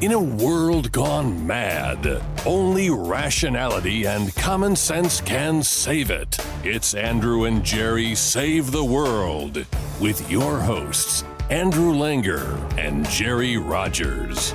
[0.00, 6.36] In a world gone mad, only rationality and common sense can save it.
[6.62, 9.64] It's Andrew and Jerry Save the World
[10.00, 14.54] with your hosts, Andrew Langer and Jerry Rogers.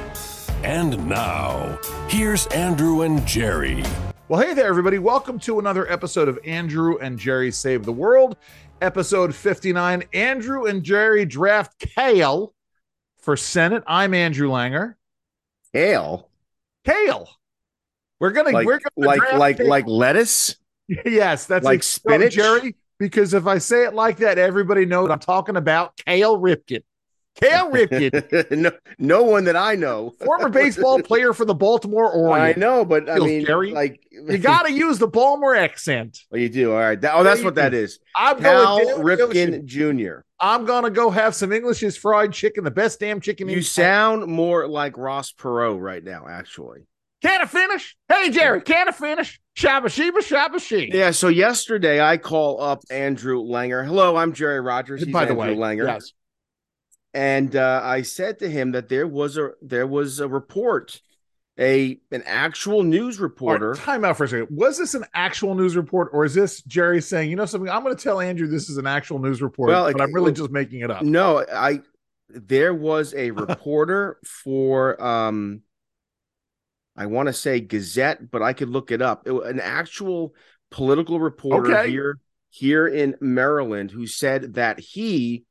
[0.64, 1.80] And now,
[2.10, 3.84] here's Andrew and Jerry.
[4.28, 5.00] Well, hey there, everybody.
[5.00, 8.38] Welcome to another episode of Andrew and Jerry Save the World,
[8.82, 10.04] episode 59.
[10.14, 12.54] Andrew and Jerry draft Kale
[13.18, 13.84] for Senate.
[13.88, 14.96] I'm Andrew Langer.
[15.74, 16.30] Kale,
[16.86, 17.30] Kale.
[18.20, 19.68] We're gonna like we're gonna like like Kale.
[19.68, 20.56] like lettuce.
[21.06, 22.34] yes, that's like spinach?
[22.34, 22.76] Jerry.
[22.98, 26.84] Because if I say it like that, everybody knows I'm talking about Kale Ripken.
[27.36, 30.10] Kale Ripken, no, no one that I know.
[30.26, 32.58] former baseball player for the Baltimore Orioles.
[32.58, 33.72] I know, but I Feels mean, Jerry.
[33.72, 36.20] like You got to use the Baltimore accent.
[36.34, 36.74] Oh, you do.
[36.74, 37.00] All right.
[37.00, 38.00] That- oh, that's what that is.
[38.16, 39.54] I'm Cal going down the ocean.
[39.54, 40.20] Ripken Jr.
[40.42, 43.50] I'm gonna go have some English's fried chicken, the best damn chicken.
[43.50, 46.82] You in sound more like Ross Perot right now, actually.
[47.22, 47.98] Can I finish?
[48.08, 49.42] Hey Jerry, can I finish?
[49.58, 50.90] Shabba sheba shabba she.
[50.94, 51.12] Yeah.
[51.12, 53.86] So yesterday I call up Andrew Langer.
[53.86, 55.04] Hello, I'm Jerry Rogers.
[55.04, 55.86] He's By the Andrew way, Langer.
[55.88, 56.14] yes.
[57.14, 61.02] and uh, I said to him that there was a there was a report,
[61.60, 63.72] a an actual news reporter.
[63.72, 64.48] right, time out for a second.
[64.52, 67.70] Was this an actual news report, or is this Jerry saying, you know something?
[67.70, 70.32] I'm going to tell Andrew this is an actual news report, Well, but I'm really
[70.32, 71.02] just making it up.
[71.02, 71.82] No, I
[72.30, 75.62] there was a reporter for um
[76.96, 79.28] I want to say Gazette, but I could look it up.
[79.28, 80.34] It, an actual
[80.70, 81.90] political reporter Okay.
[81.90, 82.20] here
[82.52, 85.46] here in Maryland who said that he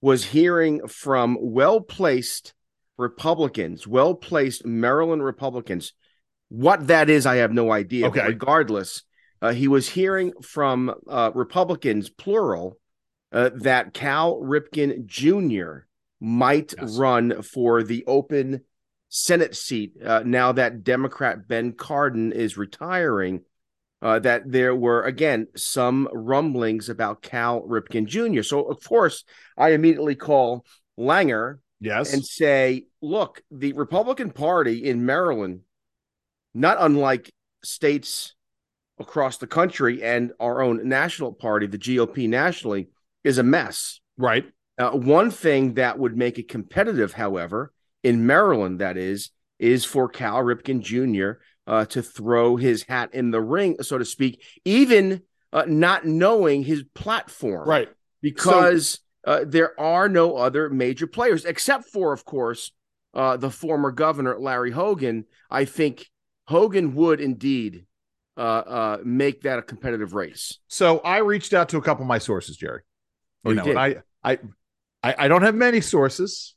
[0.00, 2.54] was hearing from well-placed
[2.96, 5.92] Republicans, well-placed Maryland Republicans.
[6.48, 8.06] What that is, I have no idea.
[8.08, 8.26] Okay.
[8.26, 9.02] regardless,
[9.42, 12.78] uh, he was hearing from uh, Republicans, plural,
[13.32, 15.86] uh, that Cal Ripken Jr.
[16.20, 16.96] might Yes.
[16.96, 18.60] run for the open
[19.08, 23.42] Senate seat uh, now that Democrat Ben Cardin is retiring.
[24.02, 28.42] Uh, that there were again some rumblings about Cal Ripken Jr.
[28.42, 29.24] So of course
[29.56, 30.66] I immediately call
[30.98, 32.12] Langer Yes.
[32.12, 35.60] and say, look, the Republican Party in Maryland,
[36.54, 37.30] not unlike
[37.62, 38.34] states
[38.98, 42.88] across the country and our own national party, the GOP nationally,
[43.24, 44.00] is a mess.
[44.16, 44.44] right.
[44.76, 47.72] Uh, one thing that would make it competitive, however,
[48.02, 49.30] in Maryland, that is,
[49.60, 51.40] is for Cal Ripken Jr.
[51.64, 55.22] Uh, to throw his hat in the ring, so to speak, even
[55.52, 57.88] uh, not knowing his platform Right.
[58.20, 62.72] because uh, there are no other major players except for, of course,
[63.14, 65.24] uh, the former governor Larry Hogan.
[65.50, 66.10] I think
[66.46, 67.86] Hogan would indeed
[68.36, 70.58] uh, uh, make that a competitive race.
[70.68, 72.82] So I reached out to a couple of my sources, Jerry.
[73.44, 73.76] Oh, You you know, did?
[74.24, 74.38] I,
[75.02, 76.54] I, I, don't have many sources,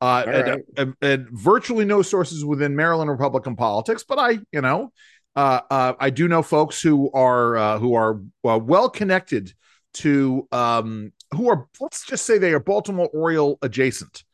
[0.00, 0.60] uh, and, right.
[0.76, 4.04] and- and virtually no sources within Maryland Republican politics.
[4.08, 4.92] But I, you know,
[5.36, 9.52] uh, uh, I do know folks who are uh, who are uh, well connected
[9.94, 14.24] to um, who are let's just say they are Baltimore Oriole adjacent.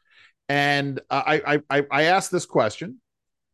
[0.49, 3.01] And I, I, I, I asked this question.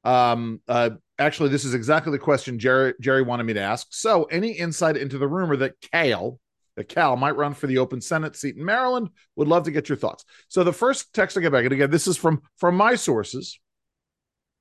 [0.05, 3.87] Um, uh, actually, this is exactly the question Jerry Jerry wanted me to ask.
[3.91, 6.39] So, any insight into the rumor that Kale,
[6.77, 9.11] that Cal might run for the open Senate seat in Maryland?
[9.37, 10.25] Would love to get your thoughts.
[10.49, 13.59] So, the first text I get back, and again, this is from from my sources.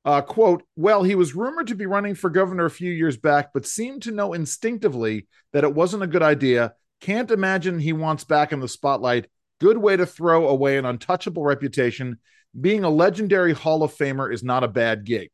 [0.03, 3.49] Uh, quote, well, he was rumored to be running for governor a few years back,
[3.53, 6.73] but seemed to know instinctively that it wasn't a good idea.
[7.01, 9.27] Can't imagine he wants back in the spotlight.
[9.59, 12.19] Good way to throw away an untouchable reputation.
[12.59, 15.29] Being a legendary Hall of Famer is not a bad gig.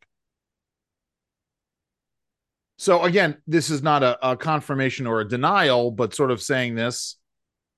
[2.77, 6.75] So again, this is not a, a confirmation or a denial, but sort of saying
[6.75, 7.17] this.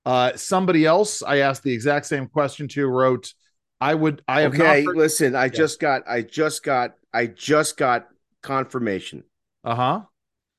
[0.04, 3.32] Uh, somebody else I asked the exact same question to wrote,
[3.80, 7.76] I would I have Okay, not listen, I just got, I just got, I just
[7.76, 8.08] got
[8.42, 9.24] confirmation.
[9.64, 10.02] uh-huh.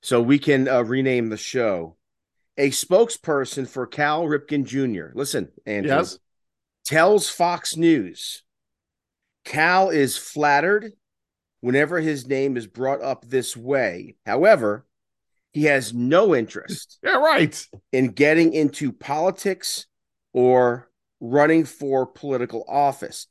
[0.02, 1.98] so we can uh, rename the show.
[2.58, 5.12] A spokesperson for Cal Ripken Jr.
[5.18, 6.20] Listen, Andrew, Yes.
[6.86, 8.44] tells Fox News
[9.46, 10.92] Cal is flattered
[11.62, 14.16] whenever his name is brought up this way.
[14.26, 14.86] However,
[15.54, 17.68] he has no interest Yeah, right.
[17.92, 19.88] in getting into politics
[20.34, 20.90] or
[21.20, 23.28] running for political office.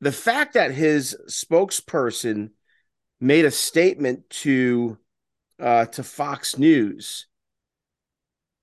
[0.00, 2.50] The fact that his spokesperson
[3.20, 4.96] made a statement to
[5.60, 7.26] uh, to Fox News,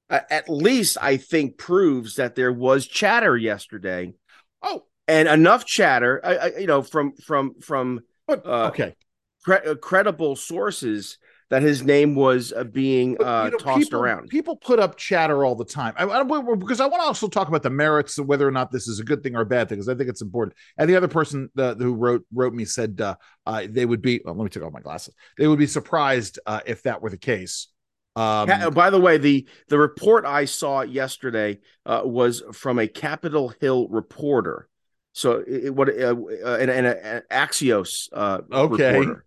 [0.10, 4.14] at least I think proves that there was chatter yesterday,
[4.62, 8.96] Oh, and enough chatter, I, I, you know, from from from but Uh, okay.
[9.44, 11.18] cre- uh, credible sources
[11.50, 14.28] that his name was uh, being uh, you know, tossed people, around.
[14.28, 15.94] People put up chatter all the time.
[15.98, 18.70] I, I, because I want to also talk about the merits of whether or not
[18.70, 20.58] this is a good thing or a bad thing, because I think it's important.
[20.78, 23.16] And the other person uh, who wrote wrote me said uh,
[23.46, 24.22] uh, they would be.
[24.26, 25.16] Well, let me take off my glasses.
[25.38, 27.70] They would be surprised uh, if that were the case.
[28.20, 33.50] Um, by the way, the the report I saw yesterday uh, was from a Capitol
[33.62, 34.68] Hill reporter.
[35.14, 38.92] So it, what uh, uh, and, and an Axios uh, Okay.
[38.92, 39.26] reporter.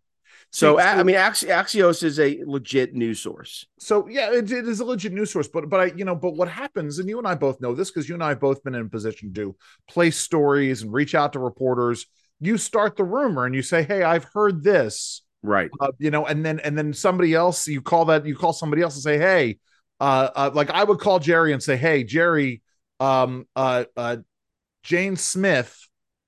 [0.50, 3.66] So I mean, Ax- Axios is a legit news source.
[3.78, 6.34] so yeah, it, it is a legit news source, but but I you know, but
[6.34, 8.62] what happens, and you and I both know this because you and I have both
[8.64, 9.56] been in a position to
[9.88, 12.06] place stories and reach out to reporters.
[12.40, 15.70] You start the rumor and you say, "Hey, I've heard this." Right.
[15.80, 18.82] uh, you know, and then and then somebody else you call that you call somebody
[18.82, 19.58] else and say, hey,
[19.98, 22.62] uh, uh like I would call Jerry and say, hey, Jerry,
[22.98, 24.18] um, uh, uh,
[24.82, 25.76] Jane Smith,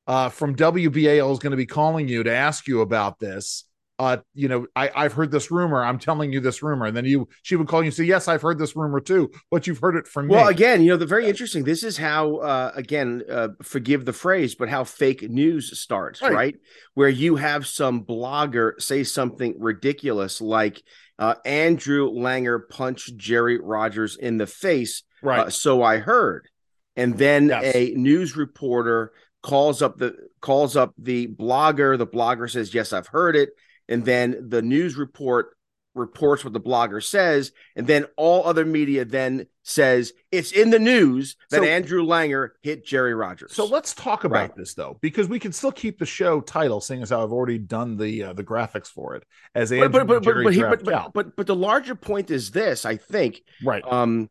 [0.06, 3.64] uh, from WBAL is going to be calling you to ask you about this.
[4.02, 5.80] Uh, you know, I I've heard this rumor.
[5.84, 8.26] I'm telling you this rumor, and then you she would call you and say, yes,
[8.26, 10.42] I've heard this rumor too, but you've heard it from Well, me.
[10.42, 11.62] Well, again, you know, the very interesting.
[11.62, 16.32] This is how, uh, again, uh, forgive the phrase, but how fake news starts, Right.
[16.32, 16.56] right?
[16.94, 20.82] Where you have some blogger say something ridiculous like
[21.20, 25.04] uh, Andrew Langer punched Jerry Rogers in the face.
[25.22, 25.46] right.
[25.46, 26.48] Uh, so I heard,
[26.96, 27.72] and then Yes.
[27.76, 29.12] a news reporter
[29.42, 31.96] calls up the calls up the blogger.
[31.96, 33.50] The blogger says, "Yes, I've heard it,"
[33.88, 35.56] and then the news report
[35.94, 40.78] reports what the blogger says, and then all other media then says it's in the
[40.78, 43.52] news that So- Andrew Langer hit Jerry Rogers.
[43.52, 44.56] So let's talk about Right.
[44.56, 47.58] this though, because we can still keep the show title, seeing as how I've already
[47.58, 49.24] done the uh, the graphics for it
[49.54, 52.30] as Andrew but but but Jerry but, he- but, but but but the larger point
[52.30, 53.84] is this, I think, right.
[53.84, 54.30] um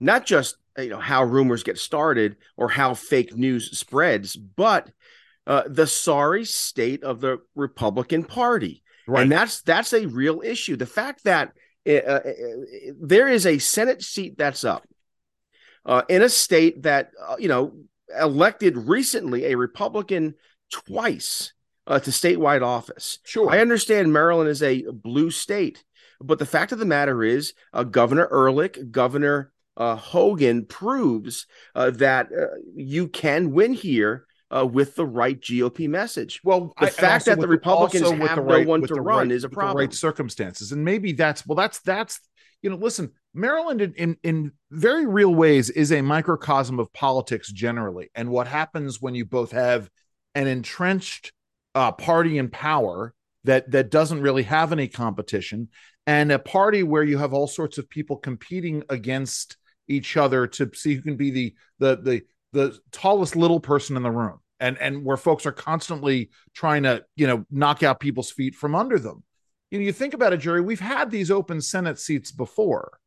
[0.00, 4.90] not just you know how rumors get started or how fake news spreads but
[5.48, 9.22] uh, the sorry state of the republican party Right.
[9.22, 11.52] and that's that's a real issue the fact that
[11.88, 12.32] uh, uh, uh,
[13.00, 14.84] there is a senate seat that's up
[15.86, 17.72] uh, in a state that uh, you know
[18.20, 20.34] elected recently a republican
[20.70, 21.54] twice
[21.86, 23.50] uh, to statewide office sure.
[23.50, 25.82] I understand Maryland is a blue state,
[26.20, 31.90] but the fact of the matter is, uh, Governor Ehrlich, Governor uh, Hogan proves uh,
[31.92, 36.40] that uh, you can win here uh, with the right GOP message.
[36.44, 39.28] well, the I- fact that the Republicans also with have no one to the run
[39.28, 39.76] right- is a the problem.
[39.78, 42.20] right circumstances, and maybe that's well, that's that's
[42.62, 47.52] you know, listen, Maryland in, in in very real ways is a microcosm of politics
[47.52, 49.88] generally, and what happens when you both have
[50.34, 51.32] an entrenched
[51.74, 53.14] uh, party in power
[53.44, 55.68] that that doesn't really have any competition,
[56.06, 59.56] and a party where you have all sorts of people competing against
[59.86, 62.22] each other to see who can be the the the
[62.52, 64.38] the tallest little person in the room.
[64.60, 68.74] And and where folks are constantly trying to you know knock out people's feet from
[68.74, 69.22] under them.
[69.70, 72.98] You know you think about it jerry we've had these open senate seats before.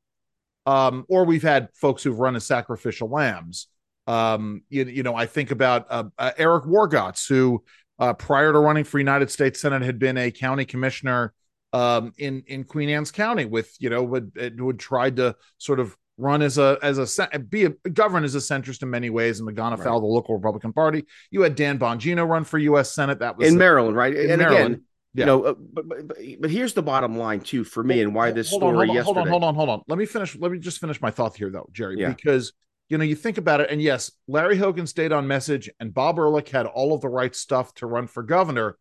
[0.65, 3.67] Um or we've had folks who've run as sacrificial lambs.
[4.07, 7.63] Um you, you know i think about uh, uh, eric wargotz who
[7.99, 11.33] uh, prior to running for united states senate had been a county commissioner
[11.73, 15.95] um in in queen anne's county with you know would would tried to sort of
[16.17, 19.49] run as a as a be a govern as a centrist in many ways and
[19.49, 19.83] afoul Right.
[19.83, 21.05] the local Republican Party.
[21.31, 22.93] You had Dan Bongino run for U.S.
[22.93, 23.19] Senate.
[23.19, 24.15] That was in Maryland, right?
[24.15, 25.21] in and Maryland, again, yeah.
[25.21, 26.07] you know, uh, but, but
[26.39, 28.89] but here's the bottom line too for me and why this hold story on, hold
[28.89, 29.13] on, yesterday.
[29.13, 29.81] hold on, hold on, hold on.
[29.87, 30.37] Let me finish.
[30.37, 32.09] Let me just finish my thought here, though, Jerry, Yeah.
[32.09, 32.53] because
[32.89, 36.19] you know you think about it, and yes, Larry Hogan stayed on message, and Bob
[36.19, 38.77] Ehrlich had all of the right stuff to run for governor.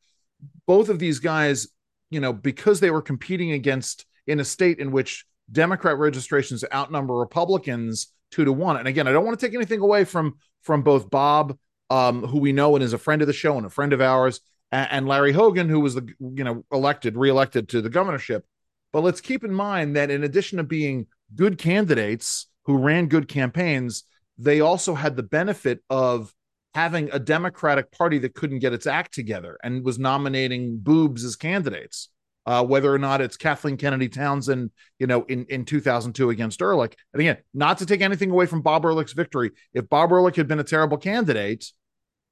[0.66, 1.68] Both of these guys,
[2.10, 7.14] you know, because they were competing against in a state in which Democrat registrations outnumber
[7.14, 8.76] Republicans two to one.
[8.76, 11.56] And again, I don't want to take anything away from from both Bob,
[11.88, 14.00] um, who we know and is a friend of the show and a friend of
[14.00, 14.40] ours,
[14.70, 18.44] and, and Larry Hogan, who was the you know elected, reelected to the governorship.
[18.92, 23.28] But let's keep in mind that in addition to being good candidates who ran good
[23.28, 24.04] campaigns,
[24.38, 26.34] they also had the benefit of
[26.74, 31.36] having a Democratic Party that couldn't get its act together and was nominating boobs as
[31.36, 32.08] candidates.
[32.50, 36.96] Uh, whether or not it's Kathleen Kennedy Townsend, you know, in, in 2002 against Ehrlich.
[37.12, 39.52] And again, not to take anything away from Bob Ehrlich's victory.
[39.72, 41.70] If Bob Ehrlich had been a terrible candidate,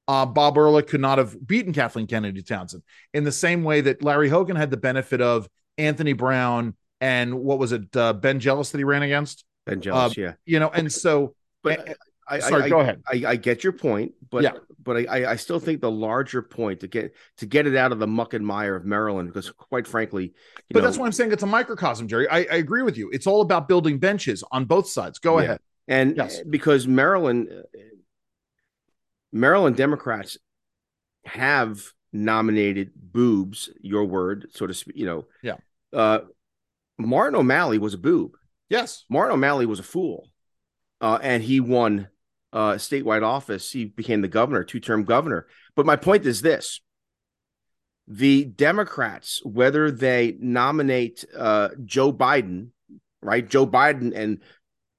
[0.09, 2.83] uh, Bob Ehrlich could not have beaten Kathleen Kennedy Townsend
[3.13, 5.47] in the same way that Larry Hogan had the benefit of
[5.77, 9.45] Anthony Brown and what was it, uh, Ben Jealous that he ran against?
[9.65, 10.33] Ben Jealous, yeah.
[10.45, 11.33] You know, and so,
[11.63, 11.95] But
[12.29, 13.01] I, sorry, I, go ahead.
[13.07, 14.51] I, I get your point, but Yeah.
[14.83, 17.99] but I- I, still think the larger point to get to get it out of
[17.99, 20.31] the muck and mire of Maryland, because quite frankly, you
[20.71, 22.27] but know, that's why I'm saying it's a microcosm, Jerry.
[22.29, 23.09] I, I agree with you.
[23.11, 25.19] It's all about building benches on both sides.
[25.19, 25.43] Go Yeah.
[25.43, 25.59] ahead.
[25.87, 26.41] and Yes.
[26.47, 27.63] because Maryland, uh,
[29.31, 30.37] Maryland Democrats
[31.25, 31.81] have
[32.11, 35.57] nominated boobs, your word, so to speak, you know, Yeah.
[35.93, 36.19] uh,
[36.97, 38.35] Martin O'Malley was a boob.
[38.69, 39.05] Yes.
[39.09, 40.27] Martin O'Malley was a fool.
[41.01, 42.07] Uh, and he won
[42.53, 43.71] uh, statewide office.
[43.71, 45.47] He became the governor, two term governor.
[45.75, 46.81] But my point is this
[48.07, 52.69] the Democrats, whether they nominate uh, Joe Biden,
[53.21, 53.47] right?
[53.47, 54.39] Joe Biden and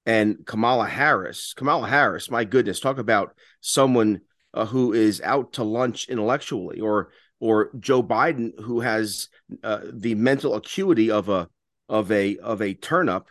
[0.06, 1.52] and Kamala Harris.
[1.54, 4.20] Kamala Harris, my goodness, talk about someone
[4.54, 9.28] uh, who is out to lunch intellectually, or or Joe Biden who has
[9.64, 11.48] uh, the mental acuity of a
[11.88, 13.28] of a of a turnip.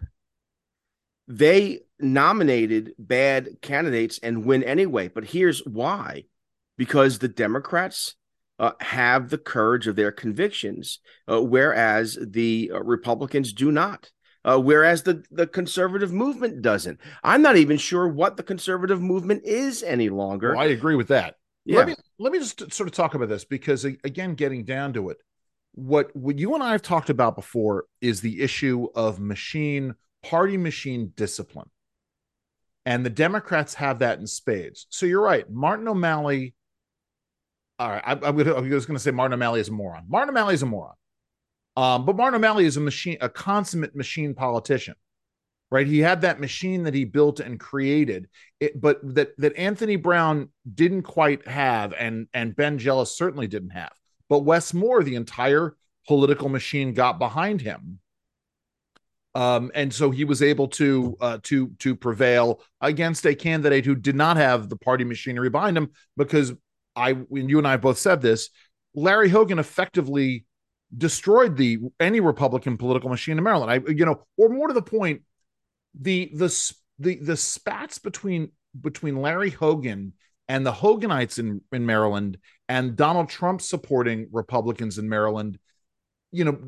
[1.30, 5.08] They nominated bad candidates and win anyway.
[5.08, 6.26] But here's why:
[6.78, 8.16] because the Democrats
[8.60, 11.00] uh, have the courage of their convictions,
[11.32, 14.12] uh, whereas the uh, Republicans do not.
[14.46, 17.00] Uh, whereas the, the conservative movement doesn't.
[17.24, 20.52] I'm not even sure what the conservative movement is any longer.
[20.52, 21.36] Well, I agree with that.
[21.66, 21.80] Yeah.
[21.80, 25.10] Let me let me just sort of talk about this because again, getting down to
[25.10, 25.18] it,
[25.74, 30.58] what what you and I have talked about before is the issue of machine party
[30.58, 31.70] machine discipline.
[32.86, 34.88] And the Democrats have that in spades.
[34.90, 35.50] So you're right.
[35.50, 36.56] Martin O'Malley.
[37.78, 38.04] All right.
[38.06, 40.06] I, I was going to say Martin O'Malley is a moron.
[40.08, 40.96] Martin O'Malley is a moron.
[41.80, 44.96] Um, but Martin O'Malley is a machine, a consummate machine politician,
[45.72, 45.88] right?
[45.88, 48.28] He had that machine that he built and created,
[48.60, 53.70] it, but that that Anthony Brown didn't quite have, and and Ben Jealous certainly didn't
[53.70, 53.94] have.
[54.28, 58.00] But Wes Moore, the entire political machine, got behind him,
[59.40, 63.96] um, and so he was able to uh, to to prevail against a candidate who
[63.96, 65.92] did not have the party machinery behind him.
[66.18, 66.52] Because
[66.94, 68.50] I, when you and I both said this,
[68.94, 70.46] Larry Hogan effectively
[70.96, 73.72] destroyed the any Republican political machine in Maryland.
[73.72, 75.22] I, you know, or more to the point,
[75.98, 80.12] the the the the spats between between Larry Hogan
[80.50, 85.58] and the Hoganites in in Maryland and Donald Trump supporting Republicans in Maryland,
[86.34, 86.60] you know,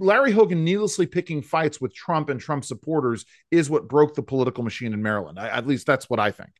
[0.00, 4.64] Larry Hogan needlessly picking fights with Trump and Trump supporters is what broke the political
[4.64, 5.38] machine in Maryland.
[5.38, 6.50] I, at least that's what I think.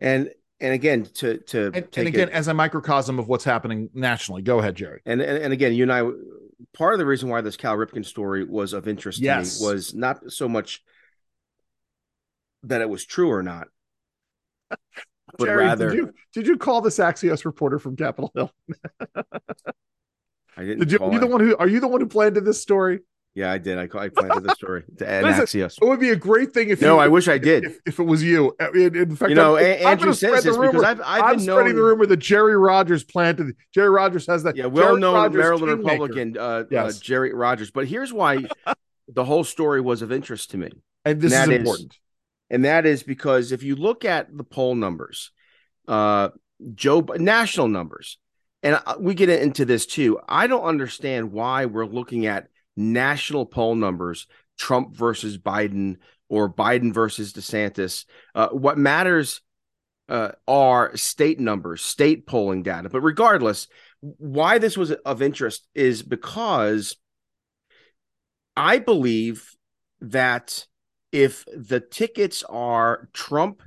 [0.00, 3.90] And and again, to to and, and again, it, as a microcosm of what's happening
[3.92, 4.42] nationally.
[4.42, 5.02] Go ahead, Jerry.
[5.04, 6.02] And, and and again, you and I,
[6.72, 9.58] part of the reason why this Cal Ripken story was of interest yes.
[9.58, 10.82] to me was not so much
[12.62, 13.68] that it was true or not,
[14.70, 14.78] but
[15.44, 18.50] Jerry, rather, did you did you call this Axios reporter from Capitol Hill?
[20.56, 20.80] I didn't.
[20.80, 20.98] Did you?
[20.98, 21.56] Are you the one who?
[21.56, 23.00] Are you the one who planted this story?
[23.36, 23.76] Yeah, I did.
[23.76, 25.76] I, I planted the story to add Axios.
[25.80, 27.64] It would be a great thing if no, you, I wish I did.
[27.64, 30.56] If, if, it was you, in, in fact, you know, I'm, Andrew I'm says this
[30.56, 30.72] rumor.
[30.72, 33.54] because I've, I've I'm been spreading known, the rumor that Jerry Rogers planted.
[33.74, 34.56] Jerry Rogers has that.
[34.56, 36.96] Yeah, well-known Maryland Republican, uh, yes.
[36.96, 37.70] uh, Jerry Rogers.
[37.70, 38.46] But here's why
[39.08, 40.70] the whole story was of interest to me,
[41.04, 41.92] and this and is important.
[41.92, 42.00] Is,
[42.48, 45.30] and that is because if you look at the poll numbers,
[45.86, 46.30] uh,
[46.74, 48.16] Joe national numbers,
[48.62, 50.18] and we get into this too.
[50.28, 54.26] I don't understand why we're looking at national poll numbers,
[54.58, 55.96] Trump versus Biden
[56.28, 58.04] or Biden versus DeSantis.
[58.34, 59.40] Uh, what matters
[60.08, 62.88] uh, are state numbers, state polling data.
[62.88, 63.68] But regardless,
[64.00, 66.96] why this was of interest is because
[68.56, 69.54] I believe
[70.00, 70.66] that
[71.12, 73.62] if the tickets are Trump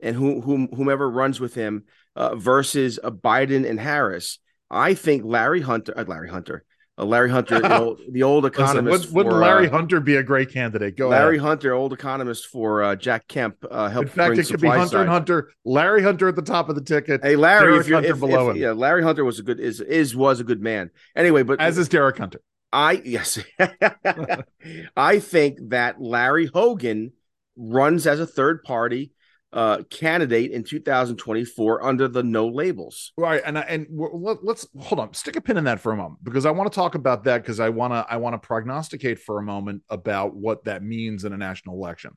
[0.00, 1.84] and whom whomever runs with him
[2.16, 4.38] uh, versus a Biden and Harris,
[4.70, 6.64] I think Larry Hunter, uh, Larry Hunter,
[6.98, 9.00] uh, Larry Hunter, the old, the old economist.
[9.02, 10.96] Listen, wouldn't, for, Larry uh, Hunter be a great candidate?
[10.96, 11.48] Go Larry ahead.
[11.48, 14.10] Hunter, old economist for uh, Jack Kemp, uh, helped.
[14.10, 15.00] In fact, it could be Hunter side.
[15.02, 15.50] and Hunter.
[15.64, 17.22] Larry Hunter at the top of the ticket.
[17.22, 18.62] Hey, Larry, Derek if you're Hunter if, below if- him.
[18.62, 20.90] yeah, Larry Hunter was a good is is was a good man.
[21.16, 22.40] Anyway, but as is Derek Hunter.
[22.72, 23.38] I yes,
[24.96, 27.12] I think that Larry Hogan
[27.54, 29.12] runs as a third party
[29.52, 33.12] uh, candidate in 2024 under the no labels.
[33.16, 36.24] Right, and and let, let's hold on, stick a pin in that for a moment
[36.24, 39.18] because I want to talk about that because I want to I want to prognosticate
[39.18, 42.16] for a moment about what that means in a national election.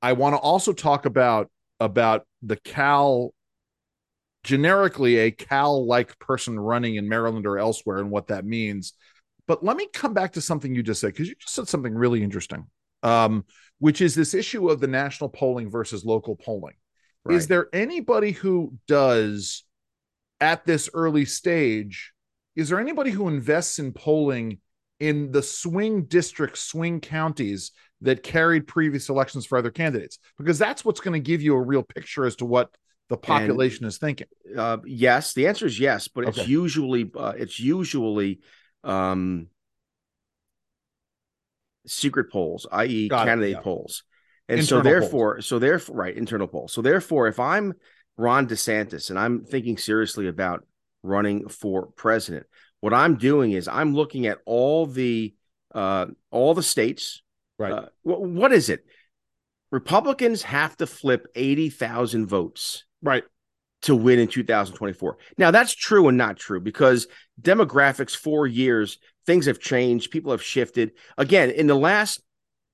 [0.00, 3.34] I want to also talk about about the Cal
[4.44, 8.92] generically a Cal like person running in Maryland or elsewhere and what that means.
[9.46, 11.94] But let me come back to something you just said because you just said something
[11.94, 12.66] really interesting,
[13.02, 13.44] um,
[13.78, 16.74] which is this issue of the national polling versus local polling.
[17.28, 19.64] Is there anybody who does
[20.40, 22.12] at this early stage?
[22.54, 24.58] Is there anybody who invests in polling
[25.00, 30.18] in the swing districts, swing counties that carried previous elections for other candidates?
[30.38, 32.68] Because that's what's going to give you a real picture as to what
[33.08, 34.26] the population is thinking.
[34.56, 36.50] Uh, yes, the answer is yes, but it's Okay.
[36.50, 38.40] usually uh, it's usually
[38.82, 39.48] um,
[41.86, 43.60] secret polls, i.e., Got it, candidate yeah.
[43.60, 44.04] polls,
[44.48, 46.72] and Internal so therefore, so therefore, right, internal polls.
[46.72, 47.74] So therefore, if I'm
[48.16, 50.66] Ron DeSantis and I'm thinking seriously about
[51.02, 52.46] running for president,
[52.80, 55.34] what I'm doing is I'm looking at all the
[55.74, 57.22] uh, all the states.
[57.58, 57.72] Right.
[57.72, 58.84] Uh, wh- what is it?
[59.70, 63.24] Republicans have to flip 80,000 votes right.
[63.82, 65.18] to win in 2024.
[65.36, 67.08] Now, that's true and not true because
[67.40, 70.92] demographics, four years, things have changed, people have shifted.
[71.18, 72.20] Again, in the last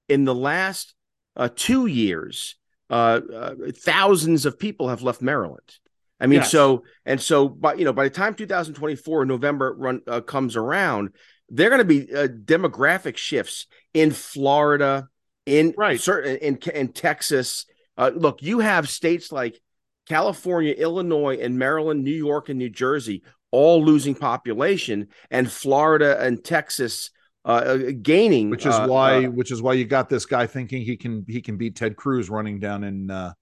[0.08, 0.94] in the last
[1.36, 2.56] uh, two years,
[2.90, 5.76] uh, uh, thousands of people have left Maryland.
[6.18, 6.50] I mean, Yes.
[6.50, 11.10] so and so, but you know, by the time 2024 November run uh, comes around,
[11.48, 15.08] there are going to be uh, demographic shifts in Florida,
[15.46, 16.00] in Right.
[16.00, 17.66] certain in in Texas.
[17.96, 19.60] Uh, look, you have states like
[20.08, 26.42] California, Illinois, and Maryland, New York, and New Jersey all losing population, and Florida and
[26.44, 27.10] Texas
[27.44, 28.50] uh, uh, gaining.
[28.50, 31.24] Which is uh, why uh, which is why you got this guy thinking he can
[31.28, 33.32] he can beat Ted Cruz running down in uh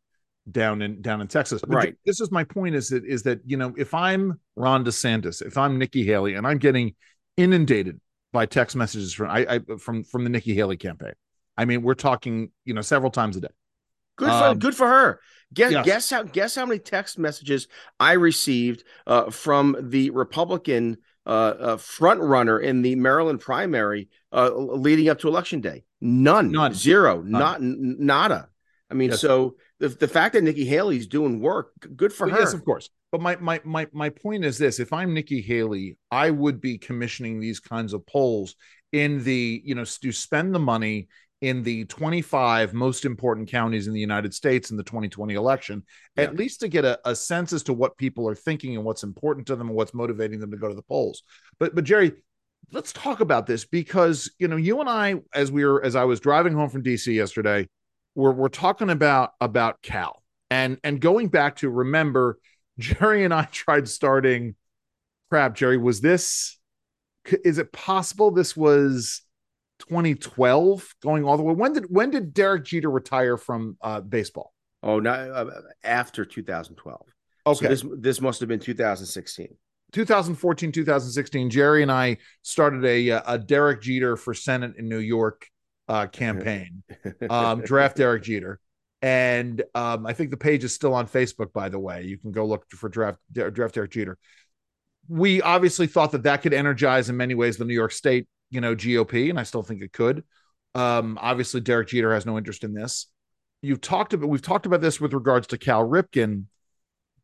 [0.50, 1.60] down in down in Texas.
[1.60, 1.94] But Right.
[2.06, 5.56] This is my point is that is that you know if I'm Ron DeSantis, if
[5.58, 6.94] I'm Nikki Haley and I'm getting
[7.36, 8.00] inundated
[8.32, 11.14] by text messages from I, I from from the Nikki Haley campaign.
[11.58, 13.48] I mean, we're talking, you know, several times a day.
[14.16, 15.20] Good for Um, good for her.
[15.54, 15.84] Guess yes.
[15.86, 21.76] guess how guess how many text messages I received uh, from the Republican uh, uh,
[21.76, 25.84] front runner in the Maryland primary uh, leading up to election day.
[26.00, 26.74] None, None.
[26.74, 28.48] zero, not n- nada.
[28.90, 29.20] I mean, Yes.
[29.20, 32.40] so the the fact that Nikki Haley's doing work, good for But her.
[32.40, 32.90] Yes, of course.
[33.10, 36.78] But my my my my point is this: if I'm Nikki Haley, I would be
[36.78, 38.54] commissioning these kinds of polls
[38.92, 41.08] in the you know to spend the money
[41.40, 45.84] in the 25 most important counties in the United States in the 2020 election,
[46.16, 49.04] at least to get a, a sense as to what people are thinking and what's
[49.04, 51.22] important to them and what's motivating them to go to the polls.
[51.60, 52.12] But but Jerry,
[52.72, 56.04] let's talk about this because you know you and I, as we were as I
[56.04, 57.68] was driving home from DC yesterday,
[58.14, 62.38] we're we're talking about about Cal and and going back to remember
[62.78, 64.54] Jerry and I tried starting
[65.30, 66.58] crap Jerry was this
[67.44, 69.22] is it possible this was
[69.78, 74.52] 2012 going all the way when did when did Derek Jeter retire from uh baseball
[74.82, 75.46] oh, not uh,
[75.84, 77.06] after 2012.
[77.46, 79.48] okay So this this must have been 2016.
[79.92, 84.98] 2014 2016 Jerry and I started a uh, a Derek Jeter for Senate in New
[84.98, 85.46] York
[85.88, 86.82] uh campaign
[87.30, 88.60] um, draft Derek Jeter.
[89.00, 92.02] And um, I think the page is still on Facebook, by the way.
[92.02, 94.18] You can go look for draft draft Derek Jeter.
[95.08, 98.60] We obviously thought that that could energize in many ways the New York State, you
[98.60, 100.24] know, GOP, and I still think it could.
[100.74, 103.06] Um, obviously, Derek Jeter has no interest in this.
[103.62, 106.44] You've talked about we've talked about this with regards to Cal Ripken,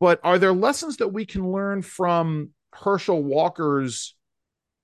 [0.00, 4.14] but are there lessons that we can learn from Herschel Walker's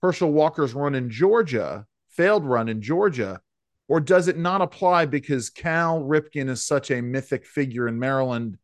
[0.02, 3.40] Herschel Walker's run in Georgia, failed run in Georgia,
[3.88, 8.56] or does it not apply because Cal Ripken is such a mythic figure in Maryland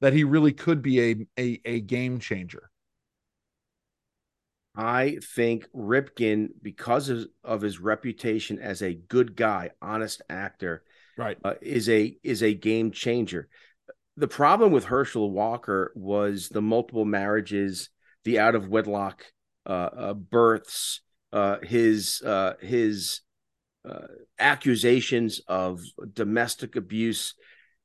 [0.00, 2.70] that he really could be a a, a game changer?
[4.76, 10.82] I think Ripken, because of, of his reputation as a good guy, honest actor,
[11.16, 11.38] Right.
[11.44, 13.48] uh, is a is a game changer.
[14.16, 17.90] The problem with Herschel Walker was the multiple marriages,
[18.24, 19.24] the out of wedlock
[19.64, 21.00] uh, uh, births,
[21.32, 23.20] uh, his uh, his
[23.88, 24.06] uh,
[24.38, 25.82] accusations of
[26.12, 27.34] domestic abuse.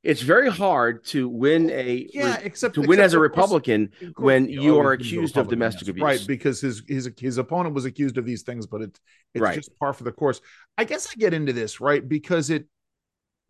[0.02, 4.12] It's very hard to win a Yeah, except to win except as a Republican course-
[4.16, 5.88] when you are accused of domestic yes.
[5.90, 6.02] abuse.
[6.02, 6.24] right?
[6.26, 9.00] Because his his his opponent was accused of these things, but it's
[9.34, 9.56] it's Right.
[9.56, 10.40] just par for the course.
[10.78, 12.66] I guess I get into this right because it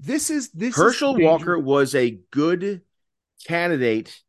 [0.01, 2.83] this is this Herschel danger- Walker was a good
[3.47, 4.21] candidate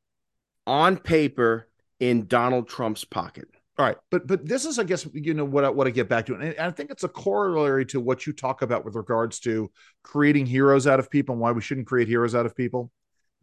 [0.68, 3.48] on paper in Donald Trump's pocket.
[3.82, 6.08] All right, but but this is, I guess, you know what I, what I get
[6.08, 9.40] back to, and I think it's a corollary to what you talk about with regards
[9.40, 9.72] to
[10.04, 12.92] creating heroes out of people and why we shouldn't create heroes out of people.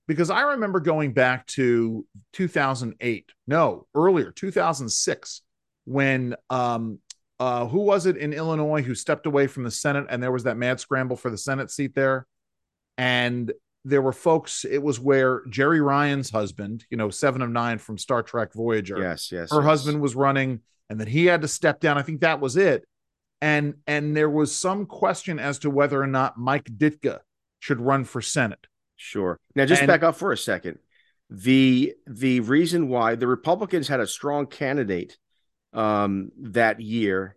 [0.06, 5.42] Because I remember going back to 2008, no, earlier 2006,
[5.86, 7.00] when um
[7.40, 10.44] uh who was it in Illinois who stepped away from the Senate and there was
[10.44, 12.28] that mad scramble for the Senate seat there,
[12.96, 13.52] and
[13.84, 14.64] there were folks.
[14.64, 18.98] It was where Jeri Ryan's husband, you know, Seven of Nine from Star Trek Voyager,
[19.00, 19.50] Yes, yes.
[19.50, 19.64] her yes.
[19.64, 20.60] husband was running
[20.90, 22.82] and then he had to step down i think that was it
[23.42, 27.18] and and there was some question as to whether or not mike ditka
[27.60, 29.36] should run for senate Sure.
[29.54, 30.78] Now just And- back up for a second.
[31.30, 35.16] The the reason why the Republicans had a strong candidate
[35.72, 37.36] um that year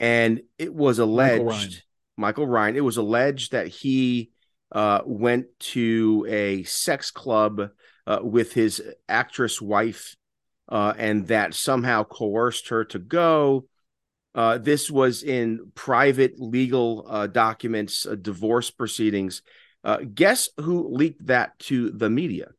[0.00, 1.70] and it was alleged Ryan.
[2.16, 4.32] Michael Ryan, it was alleged that he
[4.72, 7.70] uh went to a sex club
[8.06, 10.16] uh, with his actress wife
[10.68, 13.64] uh and that somehow coerced her to go
[14.34, 19.42] uh, this was in private legal uh, documents, uh, divorce proceedings.
[19.82, 22.50] Uh, guess who leaked that to the media?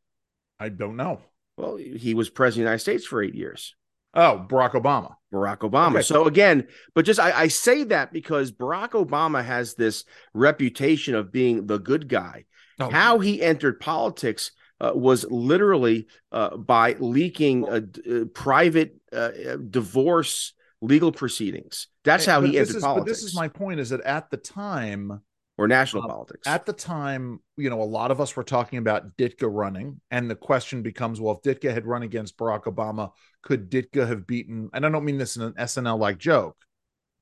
[0.58, 1.20] i don't know
[1.56, 3.74] Well, he was president of the United States for eight years.
[4.12, 5.14] Oh, Barack Obama.
[5.32, 5.96] Barack Obama.
[5.96, 6.02] Okay.
[6.02, 11.30] So again, but just I, I, say that because Barack Obama has this reputation of
[11.30, 12.44] being the good guy.
[12.80, 12.90] Oh.
[12.90, 19.30] How he entered politics uh, was literally uh, by leaking a, a private uh,
[19.68, 21.88] divorce legal proceedings.
[22.04, 23.04] That's how he entered is, politics.
[23.04, 25.20] But this is my point: is that at the time,
[25.60, 26.48] or national um, politics.
[26.48, 30.30] At the time, you know, a lot of us were talking about Ditka running, and
[30.30, 33.10] the question becomes, well, if Ditka had run against Barack Obama,
[33.42, 34.70] could Ditka have beaten?
[34.72, 36.56] And I don't mean this in an SNL like joke,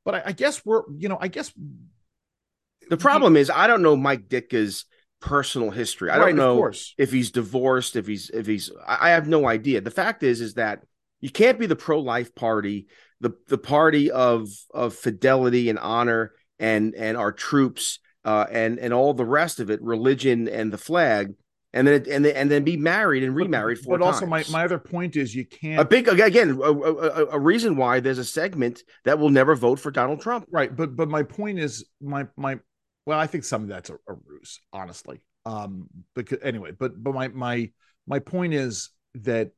[0.05, 1.53] but I, I, guess we're, you know, I guess
[2.88, 4.85] the problem is I don't know Mike Ditka's
[5.20, 6.11] personal history.
[6.11, 9.81] I don't know if he's divorced, if he's if he's I have no idea.
[9.81, 10.85] The fact is is that
[11.20, 12.87] you can't be the pro-life party,
[13.20, 17.98] the the party of of fidelity and honor and and our troops
[18.29, 21.33] uh, and and all the rest of it, religion and the flag,
[21.73, 24.67] and then and then and then be married and remarried but, but also my, my
[24.67, 28.25] other point is you can't a big again a, a, a, reason why there's a
[28.25, 30.47] segment that will never vote for Donald Trump.
[30.51, 32.59] Right, but but my point is my my
[33.07, 35.23] well I think some of that's a, a ruse honestly.
[35.47, 37.71] Um, because anyway, but but my my
[38.07, 39.53] my point is that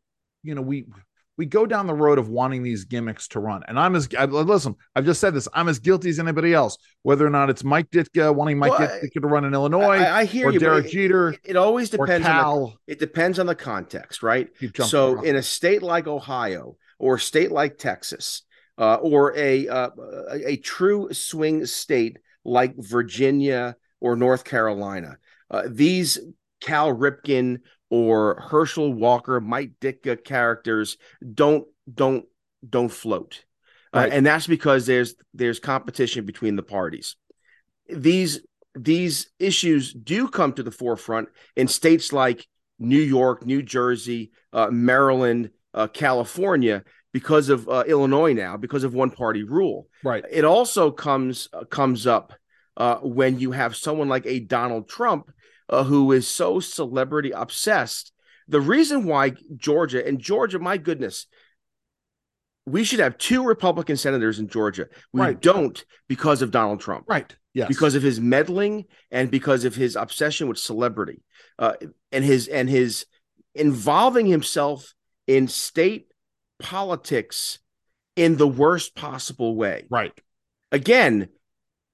[0.44, 0.86] you know we
[1.40, 3.62] we go down the road of wanting these gimmicks to run.
[3.66, 5.48] And I'm as I, listen, I've just said this.
[5.54, 8.86] I'm as guilty as anybody else, whether or not it's Mike Ditka wanting Mike well,
[8.86, 9.96] Ditka to run in Illinois.
[9.96, 11.30] I, I hear or you, Derek Jeter.
[11.30, 12.26] It, it, always depends.
[12.26, 14.50] On the, it depends on the context, right?
[14.84, 15.24] So around.
[15.24, 18.42] in a state like Ohio or a state like Texas,
[18.76, 19.90] uh, or a, uh,
[20.32, 25.16] a a true swing state like Virginia or North Carolina,
[25.50, 26.18] uh, these
[26.60, 30.96] Cal Ripken or Herschel Walker, Mike Ditka characters
[31.34, 32.24] don't don't
[32.66, 33.44] don't float,
[33.92, 34.12] uh, right.
[34.12, 37.16] uh, and that's because there's there's competition between the parties.
[37.88, 38.40] These
[38.76, 42.46] these issues do come to the forefront in states like
[42.78, 48.94] New York, New Jersey, uh, Maryland, uh, California, because of uh, Illinois now, because of
[48.94, 49.88] one party rule.
[50.04, 50.24] Right.
[50.30, 52.32] It also comes uh, comes up
[53.02, 55.30] when you have someone like a Donald Trump
[55.70, 58.12] uh, who is so celebrity obsessed.
[58.48, 61.26] The reason why Georgia and Georgia, my goodness,
[62.66, 64.88] we should have two Republican senators in Georgia.
[65.12, 65.40] We right.
[65.40, 67.06] don't because of Donald Trump.
[67.08, 67.34] Right.
[67.54, 67.68] Yes.
[67.68, 71.22] Because of his meddling and because of his obsession with celebrity,
[71.58, 71.74] uh,
[72.12, 73.06] and his and his
[73.54, 74.94] involving himself
[75.26, 76.06] in state
[76.60, 77.58] politics
[78.14, 79.86] in the worst possible way.
[79.90, 80.12] Right.
[80.70, 81.28] Again,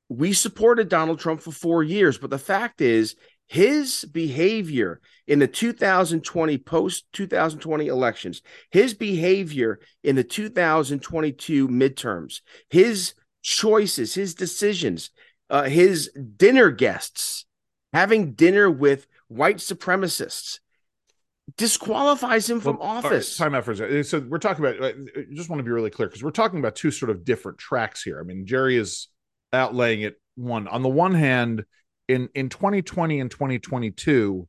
[0.08, 5.46] we supported Donald Trump for four years, but the fact is, his behavior in the
[5.46, 15.10] 2020 post 2020 elections, his behavior in the 2022 midterms, his choices, his decisions,
[15.50, 17.46] uh, his dinner guests,
[17.92, 20.58] having dinner with white supremacists
[21.56, 23.38] disqualifies him from well, office.
[23.38, 24.04] Right, time out for a second.
[24.04, 24.82] So we're talking about.
[24.82, 24.94] I
[25.32, 28.02] just want to be really clear because we're talking about two sort of different tracks
[28.02, 28.20] here.
[28.20, 29.08] I mean, Jerry is
[29.52, 31.64] outlaying it one on the one hand
[32.08, 34.48] in in 2020 and 2022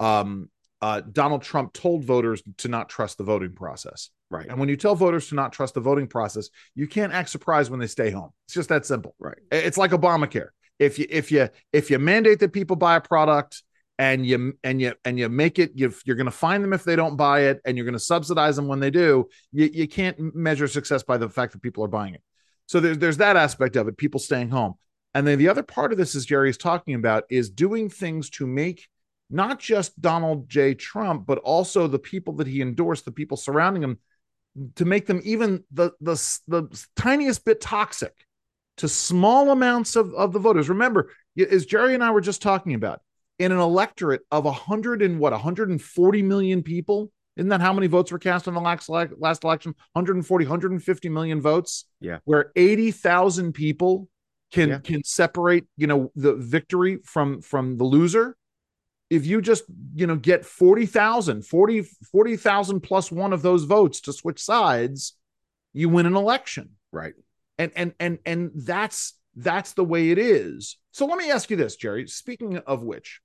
[0.00, 0.48] um
[0.84, 4.10] uh, Donald Trump told voters to not trust the voting process.
[4.30, 4.46] Right.
[4.46, 7.70] And when you tell voters to not trust the voting process, you can't act surprised
[7.70, 8.32] when they stay home.
[8.46, 9.14] It's just that simple.
[9.18, 9.38] Right.
[9.50, 10.48] It's like Obamacare.
[10.78, 13.62] If you if you if you mandate that people buy a product
[13.98, 16.84] and you and you and you make it you you're going to find them if
[16.84, 19.88] they don't buy it and you're going to subsidize them when they do, you, you
[19.88, 22.22] can't measure success by the fact that people are buying it.
[22.66, 24.74] So there's there's that aspect of it, people staying home.
[25.14, 28.30] And then the other part of this, as Jerry is talking about, is doing things
[28.30, 28.88] to make
[29.30, 30.74] not just Donald J.
[30.74, 33.98] Trump, but also the people that he endorsed, the people surrounding him,
[34.76, 36.14] to make them even the the,
[36.46, 38.12] the tiniest bit toxic
[38.76, 40.68] to small amounts of, of the voters.
[40.68, 43.00] Remember, as Jerry and I were just talking about,
[43.38, 48.12] in an electorate of 100 and what 140 million people, isn't that how many votes
[48.12, 49.74] were cast in the last, last election?
[49.92, 51.84] 140, 150 million votes.
[52.00, 52.18] Yeah.
[52.24, 54.08] Where 80,000 people
[54.54, 54.78] can yeah.
[54.78, 58.36] can separate you know the victory from from the loser.
[59.10, 59.64] If you just
[59.94, 65.16] you know get 40,000 40 40,000 plus one of those votes to switch sides
[65.72, 66.70] you win an election.
[66.92, 67.14] Right.
[67.58, 70.78] And and and and that's that's the way it is.
[70.92, 73.20] So let me ask you this jerry speaking of which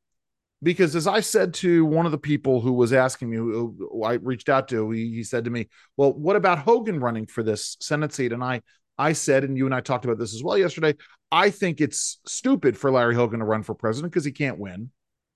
[0.62, 4.16] because as i said to one of the people who was asking me who i
[4.16, 7.78] reached out to he, he said to me well what about hogan running for this
[7.80, 8.34] senate seat?
[8.34, 8.62] And i
[9.00, 10.96] I said, and you and I talked about this as well yesterday.
[11.32, 14.92] I think it's stupid for Larry Hogan to run for president because he can't win.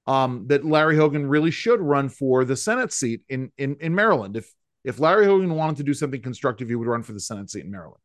[0.05, 4.35] Um, that Larry Hogan really should run for the Senate seat in, in in Maryland.
[4.35, 4.51] If
[4.83, 7.63] if Larry Hogan wanted to do something constructive, he would run for the Senate seat
[7.63, 8.01] in Maryland.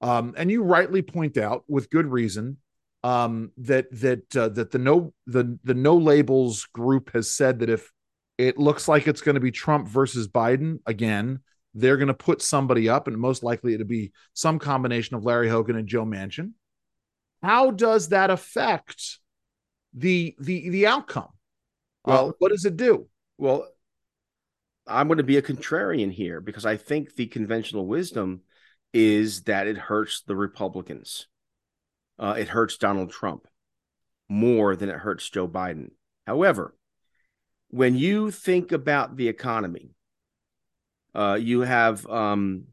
[0.00, 2.58] Um, and you rightly point out, with good reason,
[3.02, 7.70] um, that that uh, that the no the the no labels group has said that
[7.70, 7.90] if
[8.38, 11.40] it looks like it's going to be Trump versus Biden again,
[11.74, 15.48] they're going to put somebody up, and most likely it'll be some combination of Larry
[15.48, 16.52] Hogan and Joe Manchin.
[17.42, 19.18] How does that affect
[19.94, 21.28] the the the outcome?
[22.04, 23.08] Uh, well, uh, what does it do?
[23.38, 23.66] Well,
[24.86, 28.42] I'm going to be a contrarian here because I think the conventional wisdom
[28.92, 31.26] is that it hurts the Republicans.
[32.18, 33.46] Uh, it hurts Donald Trump
[34.28, 35.90] more than it hurts Joe Biden.
[36.26, 36.76] However,
[37.68, 39.94] when you think about the economy,
[41.14, 42.64] uh, you have um,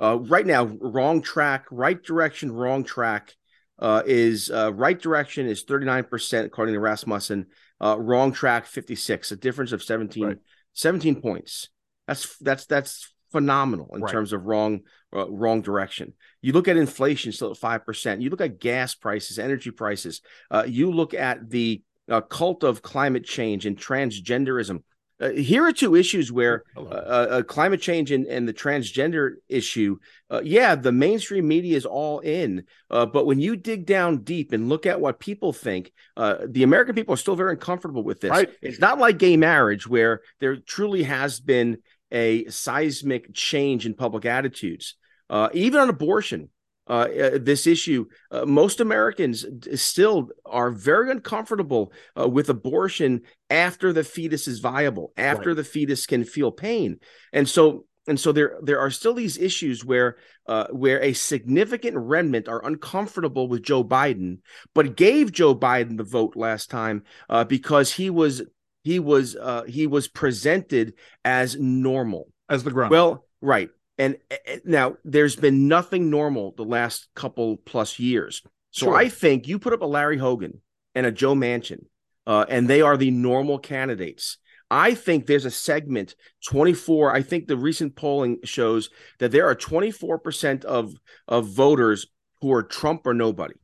[0.00, 3.34] uh, right now wrong track, right direction, wrong track
[3.78, 7.46] uh, is uh, right direction is 39% according to Rasmussen,
[7.80, 10.36] uh, wrong track 56, a difference of 17, right.
[10.72, 11.68] 17 points.
[12.06, 14.12] That's that's that's phenomenal in right.
[14.12, 14.80] terms of wrong
[15.14, 16.14] uh, wrong direction.
[16.40, 18.22] You look at inflation still at five percent.
[18.22, 20.20] You look at gas prices, energy prices.
[20.50, 24.82] Uh, you look at the uh, cult of climate change and transgenderism.
[25.18, 29.96] Uh, here are two issues where uh, uh, climate change and, and, the transgender issue.
[30.42, 34.84] yeah, the mainstream media is all in, but when you dig down deep and look
[34.84, 38.30] at what people think, the American people are still very uncomfortable with this.
[38.30, 38.50] Right.
[38.60, 41.78] It's not like gay marriage where there truly has been
[42.12, 44.96] a seismic change in public attitudes.
[45.28, 46.50] Uh, even on abortion,
[46.88, 49.44] uh, uh, this issue, uh, most Americans
[49.74, 55.56] still are very uncomfortable uh, with abortion after the fetus is viable, after right.
[55.56, 56.98] the fetus can feel pain,
[57.32, 61.96] and so and so there there are still these issues where uh, where a significant
[61.96, 64.38] remnant are uncomfortable with Joe Biden,
[64.74, 68.42] but gave Joe Biden the vote last time uh, because he was
[68.84, 70.94] he was uh, he was presented
[71.24, 72.92] as normal as the ground.
[72.92, 73.70] Well, right.
[73.98, 78.42] And uh, now there's been nothing normal the last couple plus years.
[78.70, 78.96] So sure.
[78.96, 80.60] I think you put up a Larry Hogan
[80.94, 81.86] and a Joe Manchin,
[82.26, 84.38] uh, and they are the normal candidates.
[84.70, 86.14] I think there's a segment
[86.48, 87.14] 24.
[87.14, 90.94] I think the recent polling shows that there are 24% of,
[91.28, 92.06] of voters
[92.40, 93.54] who are Trump or nobody.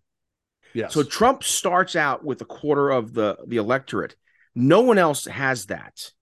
[0.75, 0.95] Yes.
[0.95, 4.17] So Trump starts out with a quarter of the, the electorate.
[4.55, 6.13] No one else has that.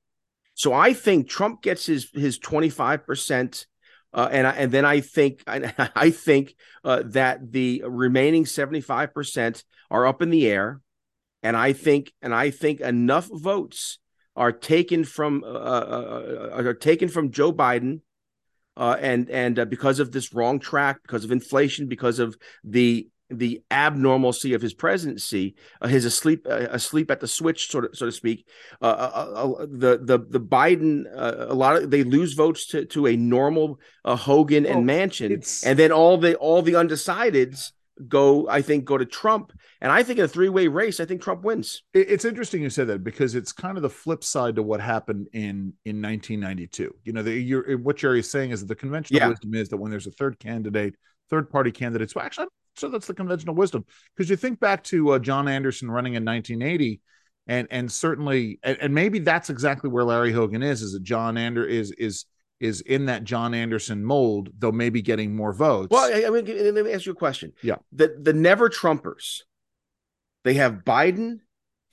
[0.54, 3.66] So I think Trump gets his his 25%.
[4.12, 9.64] Uh, and I, and then I think I, I think uh, that the remaining 75%
[9.90, 10.80] are up in the air.
[11.42, 13.98] And I think and I think enough votes
[14.36, 18.00] are taken from uh, uh, uh are taken from Joe Biden
[18.76, 23.08] uh, and and uh, because of this wrong track, because of inflation, because of the
[23.30, 27.96] the abnormalcy of his presidency, uh, his asleep uh, asleep at the switch, sort of
[27.96, 28.46] so to speak.
[28.82, 32.84] Uh, uh, uh the the the Biden uh, a lot of they lose votes to
[32.86, 37.72] to a normal Hogan and oh, Manchin, and then all the all the undecideds
[38.08, 41.04] go I think go to Trump, and I think in a three way race, I
[41.04, 41.82] think Trump wins.
[41.94, 45.28] It's interesting you said that because it's kind of the flip side to what happened
[45.32, 46.94] in in 1992.
[47.04, 49.28] You know, the, you're, what Jerry is saying is that the conventional yeah.
[49.28, 50.94] wisdom is that when there's a third candidate
[51.30, 52.14] third party candidates.
[52.14, 53.85] Well, actually, so that's the conventional wisdom
[54.16, 57.00] because you think back to uh, John Anderson running in 1980,
[57.46, 60.83] and and certainly, and, and, maybe that's exactly where Larry Hogan is.
[60.83, 62.26] Is that John Ander is is
[62.61, 65.88] is in that John Anderson mold, though maybe getting more votes.
[65.90, 67.52] Well, I, I mean, let me ask you a question.
[67.62, 69.40] Yeah, the the never Trumpers,
[70.44, 71.40] they have Biden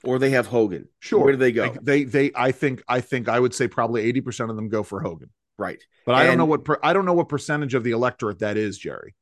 [0.04, 0.88] or they have Hogan.
[1.00, 1.24] Sure.
[1.24, 1.70] Where do they go?
[1.82, 4.84] They, they, they I think, I think I would say probably 80% of them go
[4.84, 5.30] for Hogan.
[5.58, 5.84] Right.
[6.06, 8.40] But and, I don't know what, per, I don't know what percentage of the electorate
[8.40, 9.16] that is, Jerry.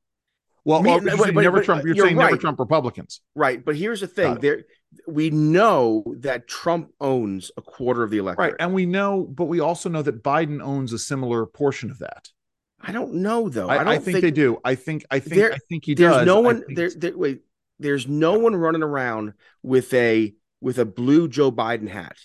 [0.65, 1.83] Well, well but, never Trump.
[1.83, 2.25] You're, you're saying right.
[2.25, 3.63] never Trump Republicans, right?
[3.63, 4.63] But here's the thing: there,
[5.07, 8.55] we know that Trump owns a quarter of the electorate, right?
[8.59, 12.29] And we know, but we also know that Biden owns a similar portion of that.
[12.81, 13.69] I don't know though.
[13.69, 14.59] I, I, don't I think, think, they do.
[14.65, 15.05] I think.
[15.11, 15.35] I think.
[15.35, 16.25] There, I think he there's does.
[16.25, 16.63] no one.
[16.67, 17.41] There, there, wait.
[17.77, 22.17] There's no one running around with a with a blue Joe Biden hat.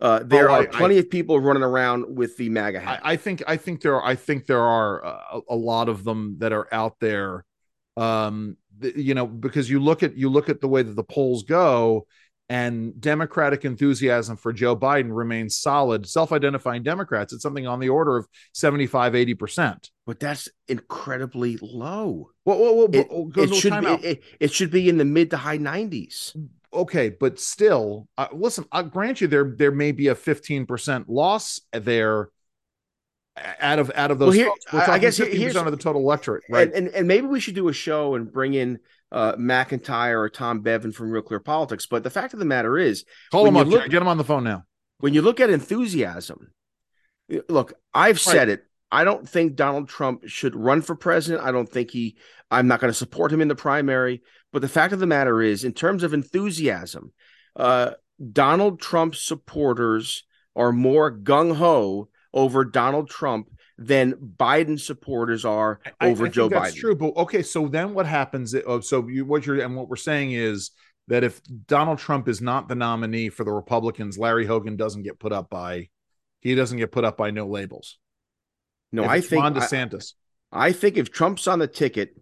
[0.00, 3.00] Uh, there oh, are plenty of people running around with the MAGA hat.
[3.02, 3.42] I, think.
[3.46, 4.04] I think there are.
[4.04, 7.44] I think there are uh, a lot of them that are out there
[7.96, 11.44] um you know because you look at you look at the way that the polls
[11.44, 12.06] go
[12.48, 16.06] and democratic enthusiasm for joe biden remains solid.
[16.06, 22.30] Self-identifying democrats it's something on the order of 75 80% but that's incredibly low.
[22.44, 25.36] Well, well, well it, it should be, it, it, should be in the mid to
[25.36, 26.36] high 90s
[26.72, 31.60] okay but still uh, listen i'll grant you there there may be a 15% loss
[31.72, 32.28] there
[33.36, 36.68] out of out of those, well, here, I guess here's of the total electorate, right?
[36.72, 38.78] And, and, and maybe we should do a show and bring in
[39.10, 41.86] uh, McIntyre or Tom Bevan from Real Clear Politics.
[41.86, 44.24] But the fact of the matter is, call him up, look, get him on the
[44.24, 44.64] phone now.
[44.98, 46.52] When you look at enthusiasm,
[47.48, 48.64] look, I've said it.
[48.92, 51.44] I don't think Donald Trump should run for president.
[51.44, 52.16] I don't think he.
[52.50, 54.22] I'm not going to support him in the primary.
[54.52, 57.12] But the fact of the matter is, in terms of enthusiasm,
[57.56, 57.92] uh,
[58.32, 60.22] Donald Trump supporters
[60.54, 66.48] are more gung ho over Donald Trump than Biden supporters are over I think Joe
[66.48, 66.76] that's Biden.
[66.76, 67.42] true, but okay.
[67.42, 68.54] So then what happens?
[68.54, 70.72] Uh, oh, so you what you're and what we're saying is
[71.08, 75.18] that if Donald Trump is not the nominee for the Republicans, Larry Hogan doesn't get
[75.18, 75.88] put up by
[76.40, 77.98] he doesn't get put up by no labels.
[78.92, 80.12] No, If I think Ron I, DeSantis.
[80.52, 82.16] I think if Trump's on the ticket,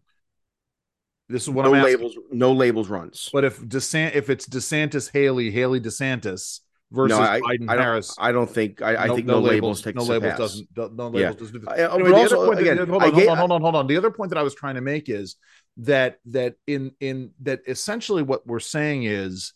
[1.29, 1.97] this is what no I'm asking.
[1.97, 3.31] labels, no labels runs.
[3.33, 6.61] But if DeSantis, if it's DeSantis, Haley, Haley, DeSantis
[6.93, 7.85] versus no, I, Biden, I don't.
[7.85, 8.83] Harris, I don't think.
[8.83, 11.31] I, I think no, labels, takes no the labels doesn't no no Yeah.
[11.31, 11.65] labels doesn't.
[11.65, 13.77] do Anyway, the also, other point that- again, hold on, hold on, hold on, hold
[13.77, 13.87] on.
[13.87, 15.37] The other point that I was trying to make is
[15.79, 19.55] that that in in that essentially what we're saying is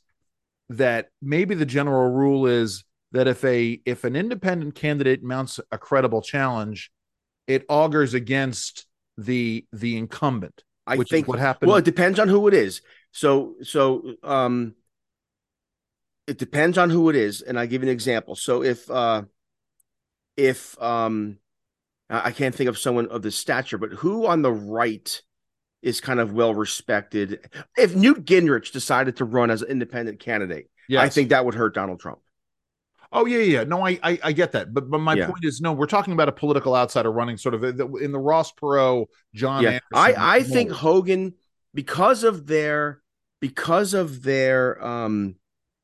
[0.71, 5.79] that maybe the general rule is that if a if an independent candidate mounts a
[5.79, 6.91] credible challenge,
[7.47, 10.63] it augurs against the the incumbent.
[10.89, 11.69] I which is think what happened.
[11.69, 12.81] Well, it depends on who it is.
[13.11, 14.75] So, so um,
[16.27, 18.35] it depends on who it is, and I give you an example.
[18.37, 19.23] So, if uh,
[20.37, 21.39] if um,
[22.11, 25.23] I I can't think of someone of the stature, but who on the right
[25.83, 27.49] is kind of well respected?
[27.77, 31.75] If Newt Gingrich decided to run as an independent candidate, I think that would hurt
[31.75, 32.21] Donald Trump.
[33.13, 33.65] Oh yeah, yeah.
[33.65, 35.27] No, I, I, I get that, but but my Yeah.
[35.27, 38.53] point is, no, we're talking about a political outsider running sort of in the Ross
[38.53, 39.63] Perot, John.
[39.63, 40.71] yeah, I Anderson I think.
[40.73, 41.35] Hogan
[41.73, 43.01] because of their
[43.41, 45.37] because of their um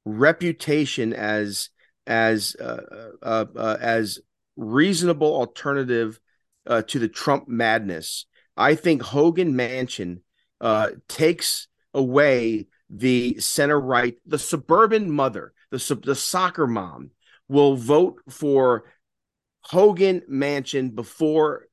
[0.05, 1.71] reputation as
[2.07, 2.81] as uh,
[3.23, 4.19] uh, uh as
[4.57, 6.21] reasonable alternative
[6.67, 8.27] uh, to the Trump madness.
[8.57, 10.21] I think Hogan Manchin
[10.61, 17.11] uh takes away the center right, the suburban mother, the sub- the soccer mom
[17.49, 18.85] will vote for
[19.63, 21.67] Hogan Manchin before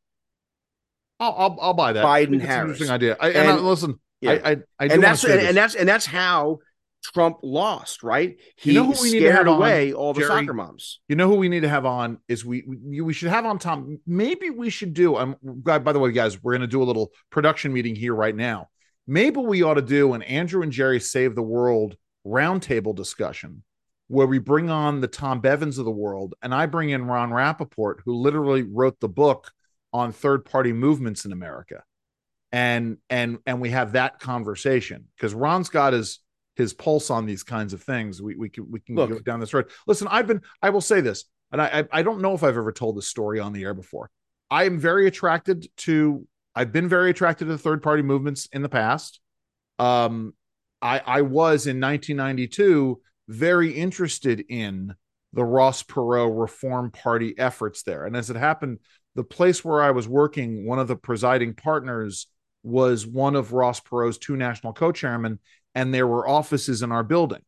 [1.20, 2.06] I'll, I'll, I'll buy that.
[2.06, 2.64] Biden I think it's an Harris.
[2.64, 3.18] interesting idea.
[3.20, 4.32] I, and, I, listen, yeah.
[4.32, 6.60] I, I, I do and that's and, and that's and that's how
[7.04, 8.38] Trump lost, right?
[8.58, 10.42] He You know who we need to scared have on, away all the Jerry?
[10.42, 11.00] soccer moms.
[11.08, 13.60] You know who we need to have on is we we, we should have on
[13.60, 14.00] Tom.
[14.06, 15.16] Maybe we should do.
[15.16, 18.14] I'm by by the way, guys, we're going to do a little production meeting here
[18.14, 18.70] right now.
[19.08, 23.64] Maybe we ought to do an Andrew and Jerry Save the World roundtable discussion
[24.08, 27.32] where we bring on the Tom Bevans of the world, and I bring in Ron
[27.32, 29.52] Rapoport, who literally wrote the book
[29.94, 31.84] on third party movements in America,
[32.52, 36.20] and and and we have that conversation because Ron's got his
[36.60, 38.22] his pulse on these kinds of things.
[38.22, 39.10] We we can we can Look.
[39.10, 39.72] go down this road.
[39.88, 42.58] Listen, I've been I will say this, and I I, I don't know if I've
[42.58, 44.12] ever told this story on the air before.
[44.52, 46.28] I am very attracted to.
[46.54, 49.20] I've been very attracted to third party movements in the past.
[49.80, 50.34] Um,
[50.82, 54.94] I I was in 1992 very interested in
[55.34, 58.80] the Ross Perot Reform Party efforts there, and as it happened,
[59.16, 62.28] the place where I was working, one of the presiding partners
[62.64, 65.40] was one of Ross Perot's two national co-chairmen,
[65.76, 67.42] and there were offices in our building.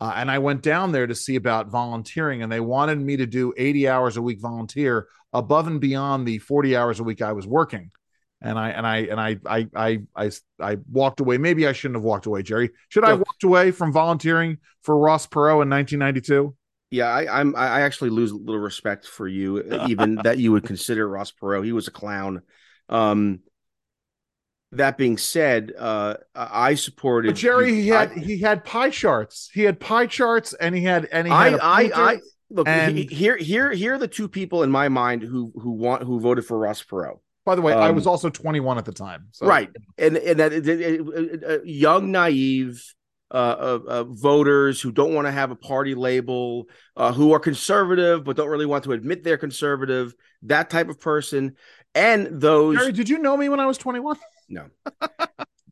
[0.00, 3.26] Uh, and I went down there to see about volunteering, and they wanted me to
[3.26, 7.32] do 80 hours a week volunteer above and beyond the 40 hours a week I
[7.32, 7.90] was working.
[8.42, 11.36] And I and I and I I I I, I walked away.
[11.36, 12.70] Maybe I shouldn't have walked away, Jerry.
[12.88, 16.56] Should I have walked away from volunteering for Ross Perot in 1992?
[16.90, 17.54] Yeah, I, I'm.
[17.54, 21.66] I actually lose a little respect for you, even that you would consider Ross Perot.
[21.66, 22.40] He was a clown.
[22.88, 23.40] Um,
[24.72, 29.50] that being said, uh, I supported But Jerry, he had I, he had pie charts.
[29.52, 31.90] He had pie charts, and he had and he I, had I.
[31.94, 33.36] I look and- he- here.
[33.36, 36.58] Here, here are the two people in my mind who who want who voted for
[36.58, 37.18] Ross Perot.
[37.44, 39.28] By the way, I um, was also 21 at the time.
[39.32, 39.46] So.
[39.46, 42.94] right and and that it- it- it- uh, young naive
[43.32, 47.38] uh, uh, uh, voters who don't want to have a party label uh, who are
[47.38, 51.54] conservative but don't really want to admit they're conservative that type of person
[51.94, 54.16] and those Jerry, did you know me when I was 21?
[54.50, 54.66] No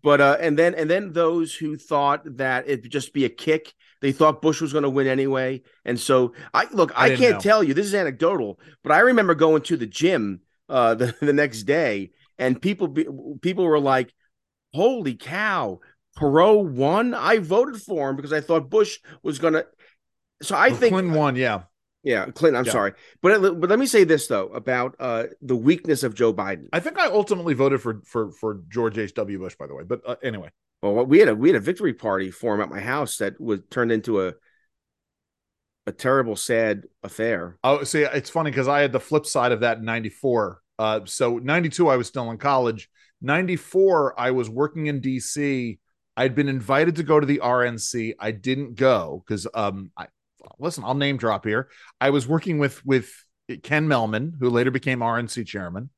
[0.02, 3.74] but uh and then and then those who thought that it'd just be a kick
[4.00, 7.34] they thought bush was going to win anyway and so i look I i, can't
[7.34, 7.40] know.
[7.40, 11.32] tell you this is anecdotal but i remember going to the gym uh the, the
[11.32, 13.06] next day and people be,
[13.42, 14.14] people were like
[14.72, 15.80] holy cow
[16.16, 19.66] perot won i voted for him because i thought bush was going to
[20.42, 21.36] so i think Clinton won.
[21.36, 21.62] Yeah.
[22.04, 22.72] Yeah clinton i'm Yeah.
[22.72, 26.68] sorry but but let me say this though about uh the weakness of joe biden
[26.72, 29.14] I think I ultimately voted for for for George H.
[29.14, 29.38] W.
[29.38, 29.56] Bush.
[29.58, 30.50] By the way, but uh, anyway,
[30.82, 33.40] Well, we had a we had a victory party for him at my house that
[33.40, 34.34] was turned into a
[35.86, 37.56] a terrible, sad affair.
[37.64, 40.60] oh, see, it's funny because I had the flip side of that in '94.
[40.78, 42.90] Uh, so '92, I was still in college.
[43.22, 45.78] '94, I was working in D.C.
[46.16, 48.14] I'd been invited to go to the RNC.
[48.20, 50.08] I didn't go because um, I
[50.58, 50.84] listen.
[50.84, 51.68] I'll name drop here.
[52.00, 53.10] I was working with with
[53.62, 55.90] Ken Mehlman, who later became RNC chairman.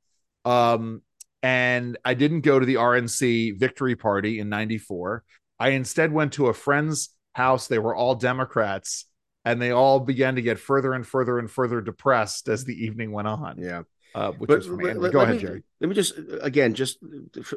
[0.45, 1.03] Um,
[1.43, 5.25] and I didn't go to the RNC victory party in 94.
[5.59, 7.67] I instead went to a friend's house.
[7.67, 9.07] They were all Democrats,
[9.45, 13.13] and they all began to get further and further and further depressed as the evening
[13.13, 13.57] went on.
[13.59, 13.83] Yeah.
[14.15, 15.63] uh, which But is from let- Go ahead, me- Jerry.
[15.81, 16.99] Let me just again just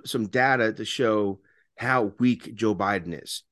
[0.06, 1.40] some data to show
[1.78, 3.44] how weak Joe Biden is.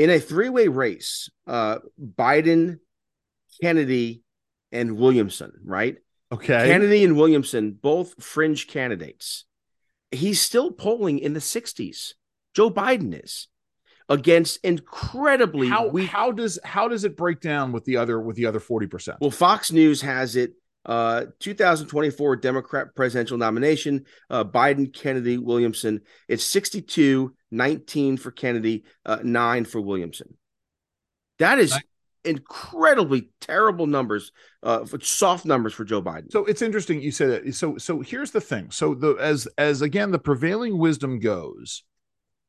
[0.00, 2.78] In a three-way race, uh, Biden,
[3.60, 4.22] Kennedy,
[4.72, 5.96] and Williamson, right?
[6.32, 6.68] Okay.
[6.68, 9.44] Kennedy and Williamson, both fringe candidates.
[10.10, 12.14] He's still polling in the 60s.
[12.54, 13.48] Joe Biden is
[14.08, 16.08] against incredibly how weak.
[16.08, 19.18] how does how does it break down with the other with the other forty percent?
[19.20, 20.54] Well, Fox News has it.
[20.84, 26.00] Uh, 2024 Democrat presidential nomination, uh, Biden, Kennedy, Williamson.
[26.26, 30.36] It's 62, 19 for Kennedy, uh, nine for Williamson.
[31.38, 31.78] That is
[32.24, 36.30] incredibly terrible numbers, uh, soft numbers for Joe Biden.
[36.30, 37.54] So it's interesting you say that.
[37.54, 38.70] So so here's the thing.
[38.70, 41.82] So the as as again the prevailing wisdom goes,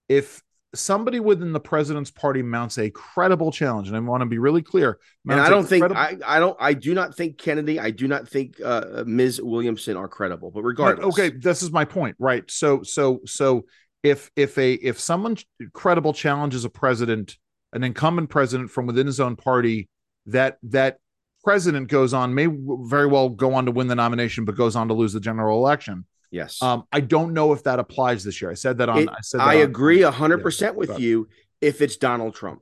[0.10, 0.42] if
[0.74, 4.62] somebody within the president's party mounts a credible challenge, and I want to be really
[4.62, 7.92] clear, and I don't think credible- I, I don't I do not think Kennedy I
[7.92, 9.42] do not think uh, Ms.
[9.42, 13.66] Williamson are credible but regardless okay this is my point right so so so
[14.04, 15.38] if if a if someone
[15.74, 17.38] credible challenges a president
[17.74, 19.90] an incumbent president from within his own party
[20.26, 20.98] that that
[21.44, 22.48] president goes on may
[22.84, 25.58] very well go on to win the nomination but goes on to lose the general
[25.58, 26.62] election yes.
[26.62, 28.50] Um i don't know if that applies this year.
[28.50, 30.90] I said that on It- i said that I on- agree a hundred percent with
[30.90, 31.28] but- you
[31.62, 32.62] if it's Donald Trump.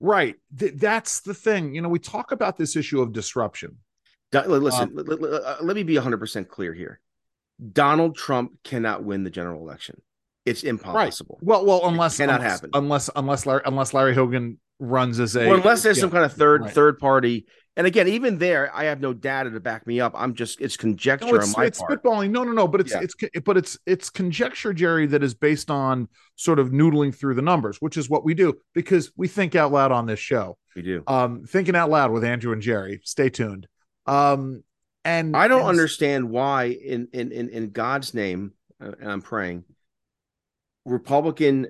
[0.00, 0.34] Right.
[0.58, 1.74] Th- that's the thing.
[1.74, 3.78] You know we talk about this issue of disruption.
[4.32, 7.00] Do- listen Um, li- li- li- uh, let me be a hundred percent clear here.
[7.72, 10.00] Donald Trump cannot win the general election.
[10.44, 11.38] It's impossible.
[11.40, 12.70] Well well unless cannot unless, happen.
[12.74, 16.00] unless unless larry unless larry hogan runs as a Well, unless there's yeah.
[16.02, 16.72] some kind of third right.
[16.74, 17.46] third party
[17.76, 20.76] and again even there I have no data to back me up I'm just it's
[20.76, 22.30] conjecture No, it's, on my it's part spitballing.
[22.30, 22.68] No, no, no.
[22.68, 23.00] But it's Yeah.
[23.02, 23.14] it's
[23.44, 27.78] but it's it's conjecture, Jerry, that is based on sort of noodling through the numbers,
[27.80, 30.58] which is what we do because we think out loud on this show.
[30.76, 33.00] we do Um, thinking out loud with Andrew and Jerry.
[33.04, 33.66] Stay tuned.
[34.06, 34.64] Um,
[35.04, 39.22] and I don't and- understand why, in in in, in God's name, uh, and I'm
[39.22, 39.64] praying,
[40.84, 41.68] Republican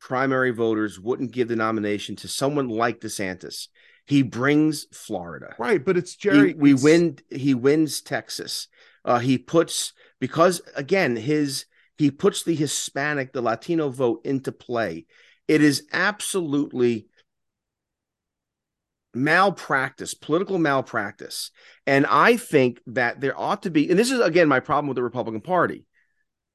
[0.00, 3.68] primary voters wouldn't give the nomination to someone like DeSantis.
[4.06, 5.54] He brings Florida.
[5.58, 6.54] Right, but it's He- Jerry.
[6.54, 7.18] we it's- win.
[7.30, 8.68] He wins Texas.
[9.04, 11.66] Uh, he puts because again his
[11.98, 15.06] he puts the Hispanic, the Latino vote into play.
[15.48, 17.06] It is absolutely
[19.14, 21.50] malpractice, political malpractice.
[21.86, 24.96] And I think that there ought to be, and this is again my problem with
[24.96, 25.84] the Republican Party.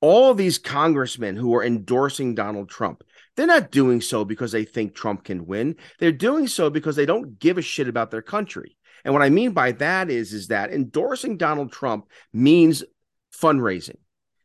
[0.02, 3.04] All of these congressmen who are endorsing Donald Trump,
[3.38, 5.76] they're not doing so because they think Trump can win.
[6.00, 8.76] They're doing so because they don't give a shit about their country.
[9.06, 12.84] And what I mean by that is, is that endorsing Donald Trump means
[13.34, 13.98] fundraising.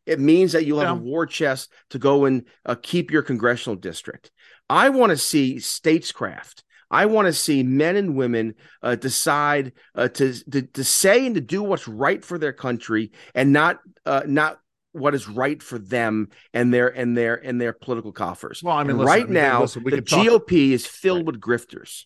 [0.05, 3.77] It means that you'll have a war chest to go and uh, keep your congressional
[3.77, 4.31] district.
[4.69, 6.63] I want to see statescraft.
[6.91, 11.37] I want to see men and women uh, decide uh, to, to to say and
[11.37, 14.59] to do what's right for their country, and not uh, not
[14.93, 18.63] what is right for them and their and their and their political coffers.
[18.63, 21.19] Well, I mean, listen, right I mean, now, listen, the could talk- GOP is filled
[21.19, 21.27] Right.
[21.27, 22.05] with grifters.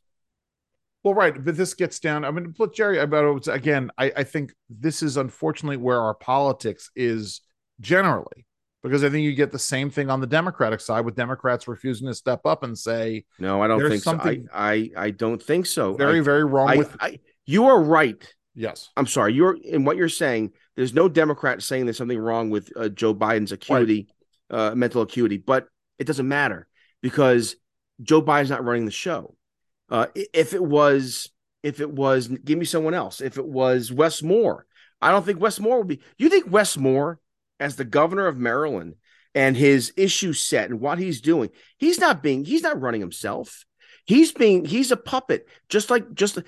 [1.03, 2.25] Well, right, but this gets down.
[2.25, 7.43] I mean, Jerry, about again, I, I think this is unfortunately where our politics is
[7.81, 8.45] generally,
[8.83, 12.09] because I think you get the same thing on the Democratic side with Democrats refusing
[12.09, 14.19] to step up and say No, I don't think so.
[14.21, 15.95] I, I I don't think so.
[15.95, 16.97] very, I, very wrong I, with.
[16.99, 18.21] I, you are right.
[18.57, 19.33] yes, I'm sorry.
[19.35, 20.53] You're in what you're saying.
[20.77, 24.09] There's no Democrat saying there's something wrong with uh, Joe Biden's acuity,
[24.51, 25.69] uh, mental acuity, but
[25.99, 26.69] it doesn't matter
[27.03, 27.57] because
[28.03, 29.35] Joe Biden's not running the show.
[29.89, 31.31] Uh, if it was,
[31.63, 33.21] if it was, give me someone else.
[33.21, 34.67] If it was Wes Moore,
[35.01, 36.01] I don't think Wes Moore would be.
[36.19, 37.21] You think Wes Moore,
[37.59, 38.97] as the governor of Maryland,
[39.35, 43.65] and his issue set and what he's doing, he's not being, he's not running himself.
[44.07, 46.39] He's being, he's a puppet, just like just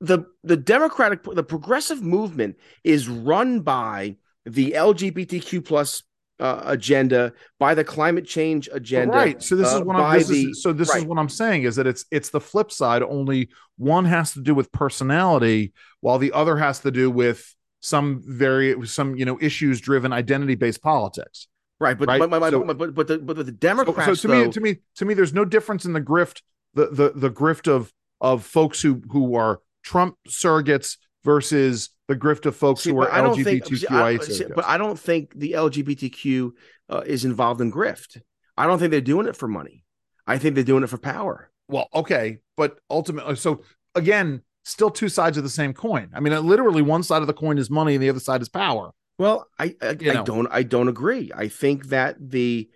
[0.00, 6.02] the the democratic the progressive movement is run by the lgbtq plus
[6.40, 9.42] uh, agenda by the climate change agenda right.
[9.42, 10.18] So this uh, is what I'm.
[10.18, 12.70] This the- is, so this is what I'm saying is that it's it's the flip
[12.70, 13.02] side.
[13.02, 18.22] Only one has to do with personality, while the other has to do with some
[18.24, 21.48] very some you know issues driven identity based politics.
[21.80, 22.20] right but right?
[22.20, 24.76] but, but, So- but, but, but the but the democrats so to me, to me,
[24.96, 26.42] to me, there's no difference in the grift,
[26.74, 32.44] the the the grift of of folks who who are Trump surrogates versus the grift
[32.46, 34.54] of folks See, who are I don't think, see, I- LGBTQIA see, surrogates.
[34.54, 36.50] but I don't think the LGBTQ
[36.90, 38.20] uh, is involved in grift.
[38.56, 39.84] I don't think they're doing it for money.
[40.26, 41.50] I think they're doing it for power.
[41.68, 43.62] well, okay, but ultimately, so
[43.94, 46.10] again, still two sides of the same coin.
[46.14, 48.48] I mean, literally, one side of the coin is money, and the other side is
[48.50, 48.90] power.
[49.18, 51.30] Well, I I, You I don't I don't agree.
[51.34, 52.68] I think that the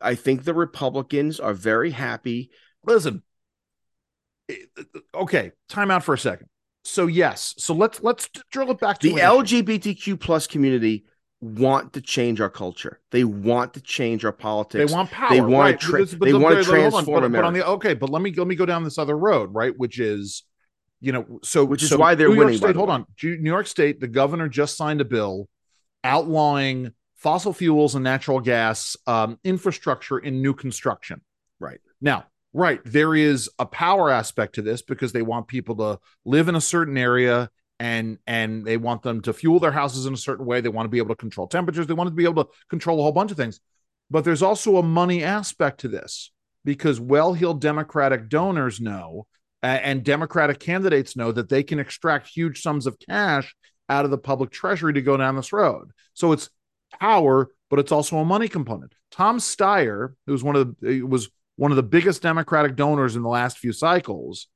[0.00, 2.50] I think the Republicans are very happy.
[2.84, 3.22] Listen,
[5.14, 6.48] okay, time out for a second.
[6.84, 7.54] So yes.
[7.58, 11.04] So let's let's drill it back to the LGBTQ plus community
[11.42, 13.00] want to change our culture.
[13.10, 14.90] They want to change our politics.
[14.90, 15.30] They want power.
[15.30, 15.80] They want right.
[15.80, 15.86] to.
[15.86, 17.42] Tra- they want to transform but, America.
[17.42, 19.76] But on the okay, but let me let me go down this other road, right?
[19.76, 20.44] Which is,
[21.00, 22.58] you know, so which is so why they're New York winning.
[22.58, 25.48] State, hold on, New York State, the governor just signed a bill
[26.04, 31.20] outlawing fossil fuels and natural gas um, infrastructure in new construction.
[31.58, 32.80] Right now, right.
[32.84, 36.60] There is a power aspect to this because they want people to live in a
[36.60, 37.50] certain area
[37.80, 40.60] and and they want them to fuel their houses in a certain way.
[40.60, 41.86] They want to be able to control temperatures.
[41.86, 43.60] They want to be able to control a whole bunch of things.
[44.10, 46.30] But there's also a money aspect to this
[46.64, 49.26] because well-heeled democratic donors know
[49.62, 53.54] and democratic candidates know that they can extract huge sums of cash
[53.88, 55.90] out of the public treasury to go down this road.
[56.14, 56.50] So it's
[57.00, 58.94] power but it's also a money component.
[59.10, 63.28] Tom steyer who's one of the was one of the biggest democratic donors in the
[63.28, 64.48] last few cycles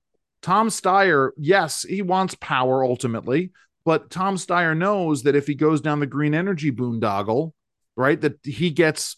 [0.43, 3.51] Tom Steyer, yes, he wants power ultimately,
[3.85, 7.53] but Tom Steyer knows that if he goes down the green energy boondoggle,
[7.97, 9.17] right, that he gets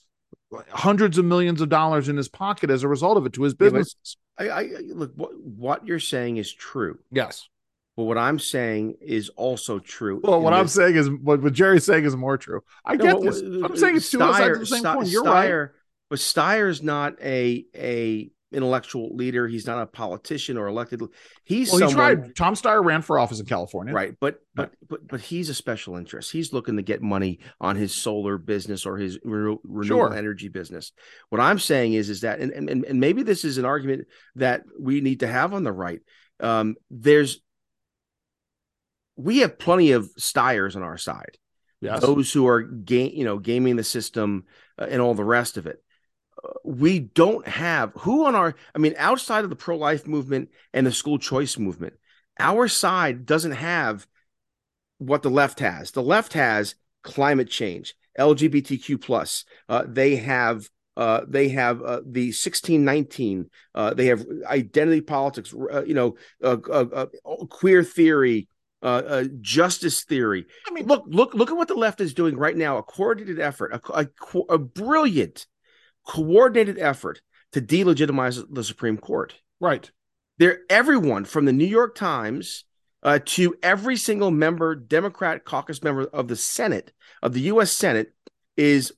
[0.70, 3.54] hundreds of millions of dollars in his pocket as a result of it to his
[3.54, 4.16] businesses.
[4.40, 6.98] Yeah, I, I, look what what you're saying is true.
[7.10, 7.48] Yes.
[7.96, 10.20] But what I'm saying is also true.
[10.22, 12.60] Well, what I'm saying is what, what Jerry's saying is more true.
[12.84, 13.40] I no, get this.
[13.40, 15.06] I'm saying it's two sides of the same coin.
[15.06, 15.70] You're Steyer, right.
[16.10, 19.46] But Steyer's not a a intellectual leader.
[19.46, 21.02] He's not a politician or elected.
[21.44, 22.36] He's well, someone, he tried.
[22.36, 24.14] Tom Steyer ran for office in California, right?
[24.20, 26.32] But but but but he's a special interest.
[26.32, 30.14] He's looking to get money on his solar business or his renewable sure.
[30.14, 30.92] energy business.
[31.28, 34.06] What I'm saying is is that and, and and maybe this is an argument
[34.36, 36.00] that we need to have on the right.
[36.40, 37.40] Um, there's
[39.16, 41.36] we have plenty of Steyers on our side.
[41.80, 42.00] Yes.
[42.00, 44.44] Those who are game, you know, gaming the system
[44.78, 45.80] uh, and all the rest of it
[46.64, 50.92] we don't have who on our i mean outside of the pro-life movement and the
[50.92, 51.94] school choice movement
[52.38, 54.06] our side doesn't have
[54.98, 55.92] what the left has.
[55.92, 59.44] The left has climate change lgbtq plus.
[59.68, 65.84] Uh, they have uh, they have uh, the 1619 uh, they have identity politics uh,
[65.84, 66.56] you know uh,
[67.48, 68.48] queer theory
[69.40, 70.46] justice theory.
[70.66, 73.38] I mean look look look at what the left is doing right now a coordinated
[73.38, 74.08] effort a, a,
[74.48, 75.46] a brilliant
[76.08, 77.20] coordinated effort
[77.52, 79.34] to delegitimize the Supreme Court.
[79.60, 79.88] Right.
[80.38, 82.64] There, everyone from the New York Times
[83.02, 86.92] uh, to every single member, Democrat caucus member of the Senate,
[87.22, 87.70] of the U.S.
[87.70, 88.12] Senate,
[88.56, 88.92] is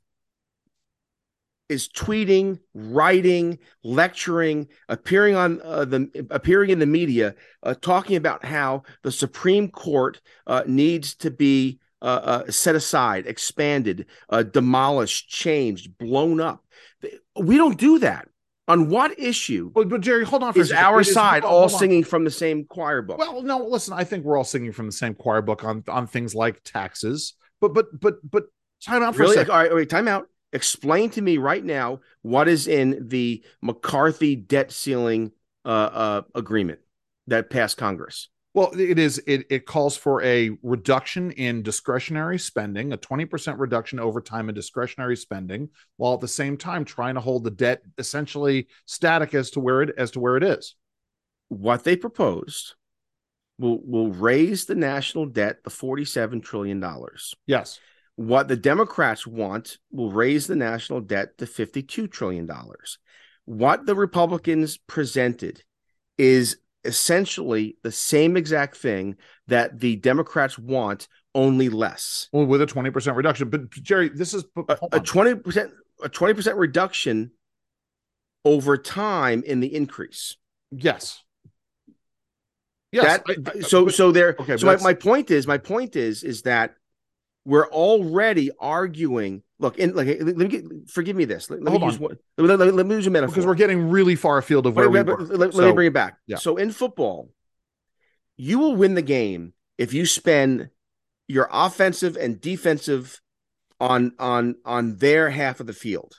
[1.68, 8.44] is tweeting, writing, lecturing, appearing on uh, the appearing in the media, uh, talking about
[8.44, 12.04] how the Supreme Court uh, needs to be uh,
[12.46, 16.64] uh, set aside, expanded, uh, demolished, changed, blown up.
[17.38, 18.28] We don't do that.
[18.68, 19.70] On what issue?
[19.74, 23.02] But, but Jerry, hold on for is our side all singing from the same choir
[23.02, 23.18] book?
[23.18, 26.06] Well, no, listen, I think we're all singing from the same choir book on on
[26.06, 27.34] things like taxes.
[27.60, 28.44] But but but but
[28.84, 29.34] time out for really?
[29.34, 29.50] a second.
[29.50, 30.28] All right, wait, time out.
[30.52, 35.32] Explain to me right now what is in the McCarthy debt ceiling
[35.64, 36.78] uh, uh, agreement
[37.26, 38.28] that passed Congress.
[38.52, 39.22] Well, it is.
[39.26, 44.56] It, it calls for a reduction in discretionary spending, a 20% reduction over time in
[44.56, 49.50] discretionary spending, while at the same time trying to hold the debt essentially static as
[49.50, 50.74] to where it as to where it is.
[51.48, 52.74] What they proposed
[53.58, 57.34] will will raise the national debt to 47 trillion dollars.
[57.46, 57.78] Yes.
[58.16, 62.98] What the Democrats want will raise the national debt to 52 trillion dollars.
[63.44, 65.62] What the Republicans presented
[66.18, 69.16] is essentially the same exact thing
[69.48, 72.28] that the Democrats want, only less.
[72.32, 73.50] Well, with a 20% reduction.
[73.50, 74.60] But Jerry, this is a,
[74.92, 75.70] a 20%
[76.02, 77.30] a 20% reduction
[78.44, 80.36] over time in the increase.
[80.70, 81.22] Yes.
[82.92, 83.20] Yes.
[83.26, 86.24] That, I, so but, so there okay, so my, my point is my point is
[86.24, 86.74] is that
[87.44, 89.42] we're already arguing.
[89.58, 91.50] Look, in like, let me get, forgive me this.
[91.50, 93.90] Let, let me use one, let, let, let, me use a metaphor because we're getting
[93.90, 95.20] really far afield of where wait, we were.
[95.20, 96.18] Let, so, let, me bring it back.
[96.26, 96.36] Yeah.
[96.36, 97.30] So in football,
[98.36, 100.70] you will win the game if you spend
[101.28, 103.20] your offensive and defensive
[103.78, 106.14] on on on their half of the field.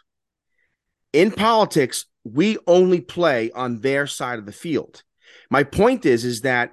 [1.14, 5.04] In politics, we only play on their side of the field.
[5.50, 6.72] My point is is that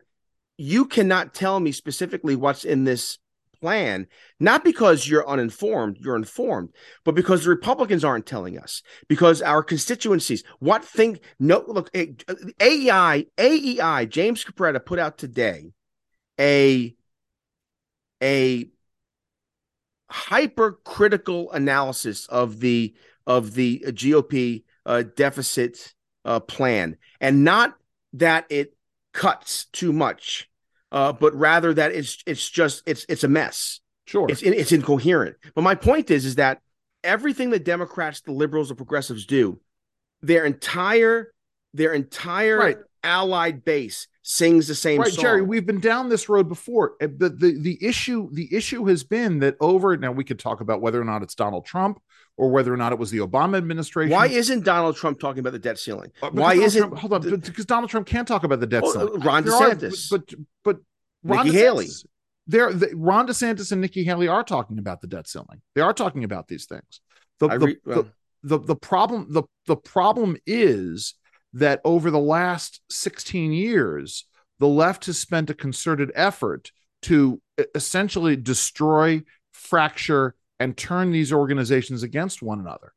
[0.57, 3.19] you cannot tell me specifically what's in this
[3.61, 4.07] plan,
[4.41, 6.71] not because you're uninformed, you're informed,
[7.05, 13.27] but because the Republicans aren't telling us, because our constituencies, what think, no, look, AEI,
[13.39, 15.73] AEI, James Capretta put out today
[16.39, 16.95] a,
[18.23, 18.71] a
[20.11, 22.95] hypercritical analysis of the,
[23.27, 25.95] of the GOP uh, deficit
[26.25, 27.77] uh, plan, and not
[28.15, 28.75] that it
[29.13, 30.49] cuts too much
[30.93, 33.80] uh, but rather that it's it's just it's it's a mess.
[34.07, 34.26] Sure.
[34.28, 35.36] It's it's incoherent.
[35.55, 36.61] But my point is is that
[37.05, 39.61] everything the Democrats, the liberals, the progressives do,
[40.22, 41.32] their entire
[41.74, 42.78] their entire Right.
[43.05, 45.22] allied base sings the same right song.
[45.22, 49.05] jerry we've been down this road before Uh, the, the the issue the issue has
[49.05, 51.99] been that over now we could talk about whether or not it's donald trump
[52.39, 55.53] or whether or not it was the obama administration Why isn't Donald Trump talking about
[55.53, 56.11] the debt ceiling?
[56.22, 58.66] Uh, Why Donald isn't Trump- hold on the- because donald trump can't talk about the
[58.66, 60.11] debt Oh, ceiling uh, Ron There are- DeSantis.
[60.11, 60.78] but but, but
[61.36, 61.86] ron Nikki DeSantis, Haley.
[62.47, 65.93] they're the, ron desantis and nikki haley are talking about the debt ceiling they are
[65.93, 67.01] talking about these things
[67.41, 68.07] the, the, re- the, well,
[68.45, 71.14] the the problem the the problem is
[71.53, 74.26] that over the last 16 years
[74.61, 76.70] the left has spent a concerted effort
[77.03, 77.41] to
[77.74, 79.22] essentially destroy
[79.53, 82.93] fracture and turn these organizations against one another.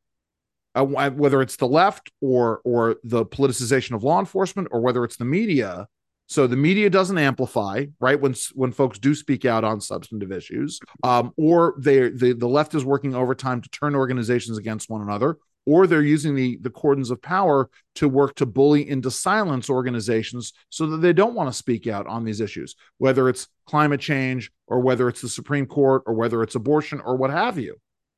[0.73, 5.17] Uh, whether it's the left or or the politicization of law enforcement or whether it's
[5.17, 5.85] the media.
[6.27, 10.79] So the media doesn't amplify right when when folks do speak out on substantive issues
[11.03, 15.37] um, or they the, the left is working overtime to turn organizations against one another
[15.65, 20.53] or they're using the the cordons of power to work to bully into silence organizations
[20.69, 24.51] so that they don't want to speak out on these issues whether it's climate change
[24.67, 27.75] or whether it's the supreme court or whether it's abortion or what have you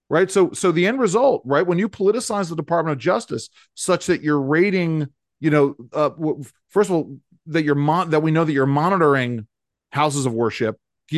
[0.09, 0.29] right?
[0.29, 1.65] So so the end result right?
[1.65, 5.07] When you politicize the department of justice such that you're rating
[5.39, 6.11] you know uh,
[6.69, 7.17] first of all
[7.47, 9.47] that you're mon- that we know that you're monitoring
[9.91, 10.77] houses of worship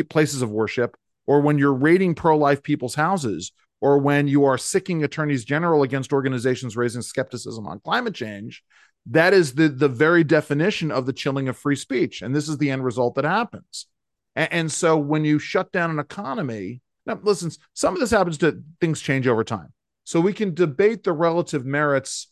[0.10, 5.04] places of worship or when you're raiding pro-life people's houses or when you are sicking
[5.04, 8.64] attorneys general against organizations raising skepticism on climate change
[9.08, 12.22] that is the the very definition of the chilling of free speech.
[12.22, 13.88] And this is the end result that happens.
[14.36, 18.38] And, and so when you shut down an economy now listen some of this happens
[18.40, 19.74] to things change over time.
[20.04, 22.32] So we can debate the relative merits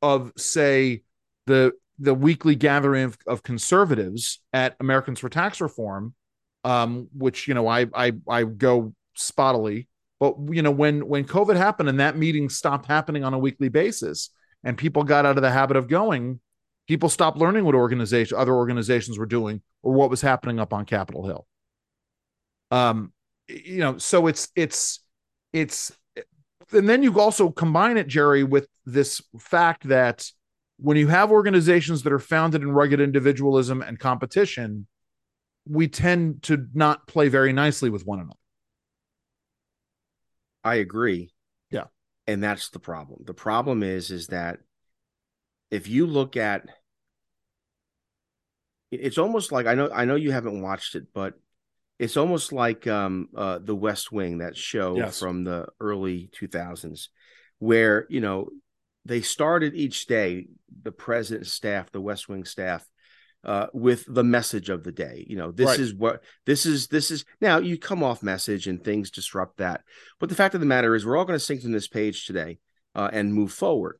[0.00, 1.02] of say
[1.46, 6.14] the the weekly gathering of, of conservatives at americans for tax reform
[6.64, 9.86] um, which you know I, I i go spottily
[10.22, 13.68] but you know when when covid happened and that meeting stopped happening on a weekly
[13.68, 14.30] basis
[14.62, 16.38] and people got out of the habit of going
[16.86, 20.84] people stopped learning what organization other organizations were doing or what was happening up on
[20.84, 21.46] capitol hill.
[22.70, 23.12] Um
[23.48, 25.00] you know so it's it's
[25.52, 25.90] it's
[26.72, 30.30] and then you also combine it jerry with this fact that
[30.76, 34.86] when you have organizations that are founded in rugged individualism and competition
[35.68, 38.36] we tend to not play very nicely with one another
[40.64, 41.32] I agree.
[41.70, 41.84] Yeah.
[42.26, 43.24] And that's the problem.
[43.24, 44.58] The problem is is that
[45.70, 46.66] if you look at
[48.90, 51.34] it's almost like I know I know you haven't watched it, but
[51.98, 55.18] it's almost like um uh the West Wing, that show Yes.
[55.18, 57.08] from the early 2000s
[57.58, 58.50] where, you know,
[59.04, 60.48] they started each day
[60.82, 62.84] the president's staff, the West Wing staff
[63.44, 65.24] uh, with the message of the day.
[65.28, 65.80] You know, this Right.
[65.80, 66.88] is what this is.
[66.88, 69.82] This is now you come off message and things disrupt that.
[70.20, 72.26] But the fact of the matter is, we're all going to sink from this page
[72.26, 72.58] today
[72.94, 73.98] uh, and move forward.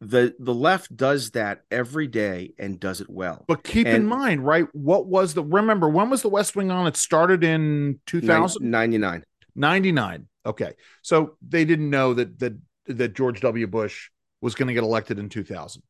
[0.00, 3.44] The the left does that every day and does it well.
[3.48, 6.86] but keep in mind right what was the remember when was the west wing on
[6.86, 9.24] it started in 2000 ninety nine.
[9.56, 14.08] 99 okay so they didn't know that that that george w bush
[14.40, 15.82] was going to get elected in 2000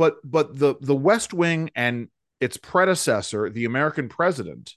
[0.00, 2.08] but but the the west wing and
[2.40, 4.74] its predecessor the american president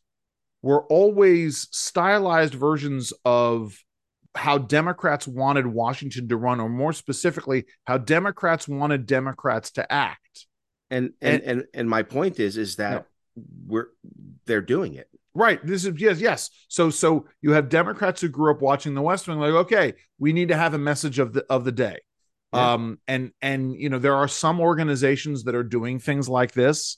[0.61, 3.77] were always stylized versions of
[4.35, 10.47] how democrats wanted washington to run or more specifically how democrats wanted democrats to act
[10.93, 13.07] And and, and and my point is is that
[13.65, 13.87] we're
[14.45, 15.09] they're doing it.
[15.33, 15.65] Right.
[15.65, 16.49] This is yes, yes.
[16.67, 20.33] So so you have Democrats who grew up watching the West Wing, like, okay, we
[20.33, 21.99] need to have a message of the of the day.
[22.53, 22.73] Yeah.
[22.73, 26.97] Um, and and you know, there are some organizations that are doing things like this.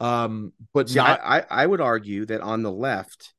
[0.00, 3.32] Um, but See, not I, I would argue that on the left,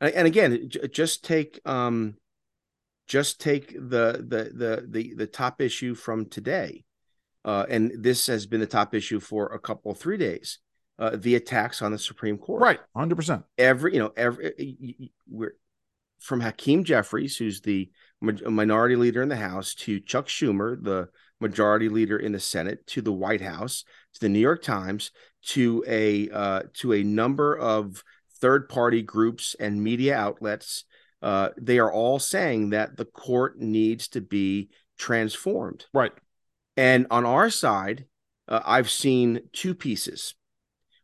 [0.00, 2.16] and again, j- just take um,
[3.06, 6.84] just take the the the the the top issue from today,
[7.44, 10.58] uh, and this has been the top issue for a couple three days.
[10.98, 13.42] Uh, the attacks on the Supreme Court, right, hundred percent.
[13.58, 15.56] Every you know every we're
[16.20, 17.90] from Hakeem Jeffries, who's the
[18.20, 21.08] minority leader in the House, to Chuck Schumer, the
[21.40, 25.10] majority leader in the Senate, to the White House, to the New York Times,
[25.48, 28.02] to a uh, to a number of
[28.40, 30.84] third party groups and media outlets.
[31.22, 35.86] Uh, they are all saying that the court needs to be transformed.
[35.92, 36.12] Right.
[36.76, 38.06] And on our side,
[38.48, 40.34] uh, I've seen two pieces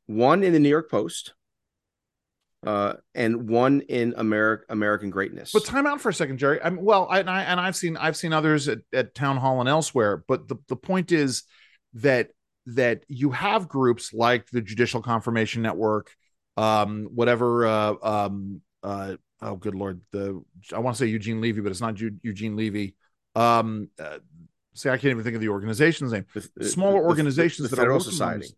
[0.07, 1.35] one in the New York Post
[2.65, 5.53] uh, and one in American American Greatness.
[5.53, 6.61] But time out for a second, Jerry.
[6.63, 9.61] I'm well, I, and I and I've seen I've seen others at, at town hall
[9.61, 10.25] and elsewhere.
[10.29, 11.45] But the, the point is
[11.95, 12.31] that
[12.67, 16.15] that you have groups like the Judicial Confirmation Network
[16.57, 17.67] um, whatever.
[17.67, 20.43] Uh, um, uh, oh, good lord, the
[20.75, 22.95] I want to say Eugene Levy, but it's not Eugene Levy.
[23.35, 24.19] Um, uh,
[24.75, 26.27] see, I can't even think of the organization's name.
[26.35, 28.49] The, Smaller the, organizations the, the Federal Society.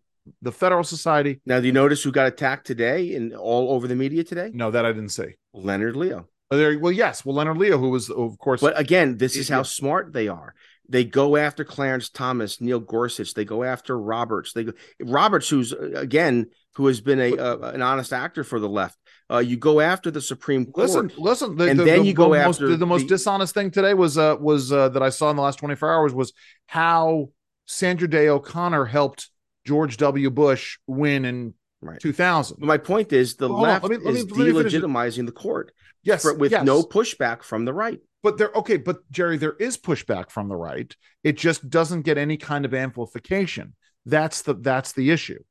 [0.42, 1.40] The Federal Society.
[1.44, 4.50] Now, do you notice who got attacked today and all over the media today?
[4.52, 5.36] No, that I didn't see.
[5.52, 6.28] Leonard Leo.
[6.50, 7.24] Oh, there, well, yes.
[7.24, 8.60] Well, Leonard Leo, who was, of course.
[8.60, 10.54] But again, this is how smart they are.
[10.88, 13.32] They go after Clarence Thomas, Neil Gorsuch.
[13.32, 14.52] They go after Roberts.
[14.52, 18.68] They go Roberts, who's again, who has been a, a an honest actor for the
[18.68, 18.98] left.
[19.30, 20.90] Uh, you go after the Supreme Court.
[20.90, 23.70] Listen, listen, the, and the, then the, you go most, after the, most dishonest thing
[23.70, 26.34] today was uh was uh that I saw in the last twenty four hours was
[26.66, 27.30] how
[27.64, 29.30] Sandra Day O'Connor helped
[29.64, 30.30] George W.
[30.30, 32.00] Bush win in right.
[32.00, 32.58] 2000.
[32.60, 35.72] My point is the left me, is delegitimizing the court.
[36.02, 36.64] Yes, for, with yes.
[36.64, 38.00] no pushback from the right.
[38.22, 40.94] But there, okay, but Jerry, there is pushback from the right.
[41.22, 43.74] It just doesn't get any kind of amplification.
[44.06, 45.42] That's the that's the issue,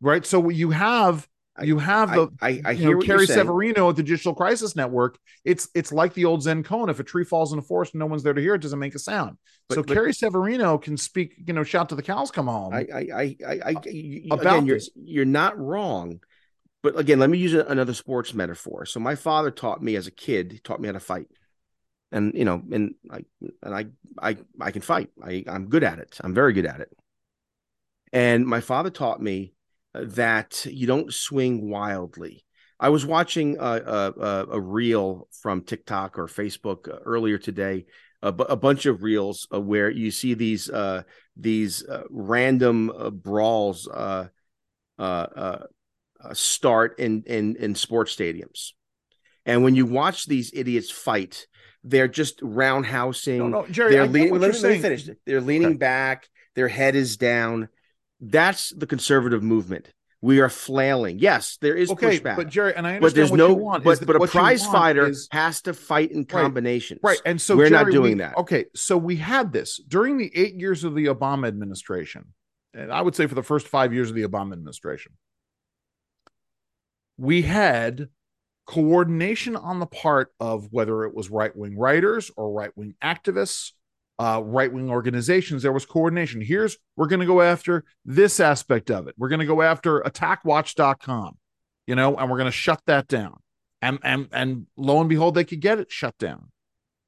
[0.00, 0.24] right?
[0.24, 1.26] So you have
[1.60, 5.18] you have the I, I, I hear know, Carrie Severino at the Judicial Crisis Network.
[5.44, 6.88] It's it's like the old Zen koan.
[6.88, 8.78] If a tree falls in the forest and no one's there to hear it, doesn't
[8.78, 9.36] make a sound.
[9.68, 12.72] But, so but, Carrie Severino can speak, you know, shout to the cows come home.
[12.72, 13.70] I I I, I,
[14.30, 16.20] about again, you're, you're not wrong.
[16.82, 18.86] But again, let me use another sports metaphor.
[18.86, 20.52] So my father taught me as a kid.
[20.52, 21.28] He taught me how to fight,
[22.10, 23.24] and you know, and I
[23.62, 23.86] and I
[24.20, 25.10] I I can fight.
[25.22, 26.18] I I'm good at it.
[26.22, 26.90] I'm very good at it.
[28.10, 29.54] And my father taught me
[29.94, 32.44] that you don't swing wildly.
[32.82, 37.86] I was watching a, a, a reel from TikTok or Facebook uh, earlier today,
[38.22, 41.02] a, a bunch of reels uh, where you see these uh,
[41.36, 44.26] these uh, random uh, brawls uh,
[46.32, 48.70] start in, in in sports stadiums,
[49.46, 51.46] and when you watch these idiots fight,
[51.84, 53.38] they're just roundhousing.
[53.38, 54.38] No, no, Jerry, they're leaning.
[54.38, 55.08] Let, let, me finish.
[55.24, 55.76] They're leaning okay.
[55.76, 56.28] back.
[56.54, 57.68] Their head is down
[58.22, 59.92] that's the conservative movement.
[60.20, 61.18] We are flailing.
[61.18, 62.36] Yes, there is okay, pushback.
[62.36, 65.26] But Jerry, and I understand but there's no, want, but, but a prize fighter is,
[65.32, 67.00] has to fight in combinations.
[67.02, 67.18] Right.
[67.18, 67.22] right.
[67.26, 68.36] And so we're Jerry, not doing we, that.
[68.38, 68.66] Okay.
[68.76, 72.26] So we had this during the eight years of the Obama administration.
[72.72, 75.12] And I would say for the first five years of the Obama administration,
[77.18, 78.08] we had
[78.66, 83.72] coordination on the part of whether it was right wing writers or right wing activists
[84.18, 86.40] uh, right wing organizations, there was coordination.
[86.40, 89.14] Here's we're going to go after this aspect of it.
[89.18, 91.38] We're going to go after attackwatch.com,
[91.86, 93.38] you know, and we're going to shut that down.
[93.80, 96.50] And, and, and lo and behold, they could get it shut down.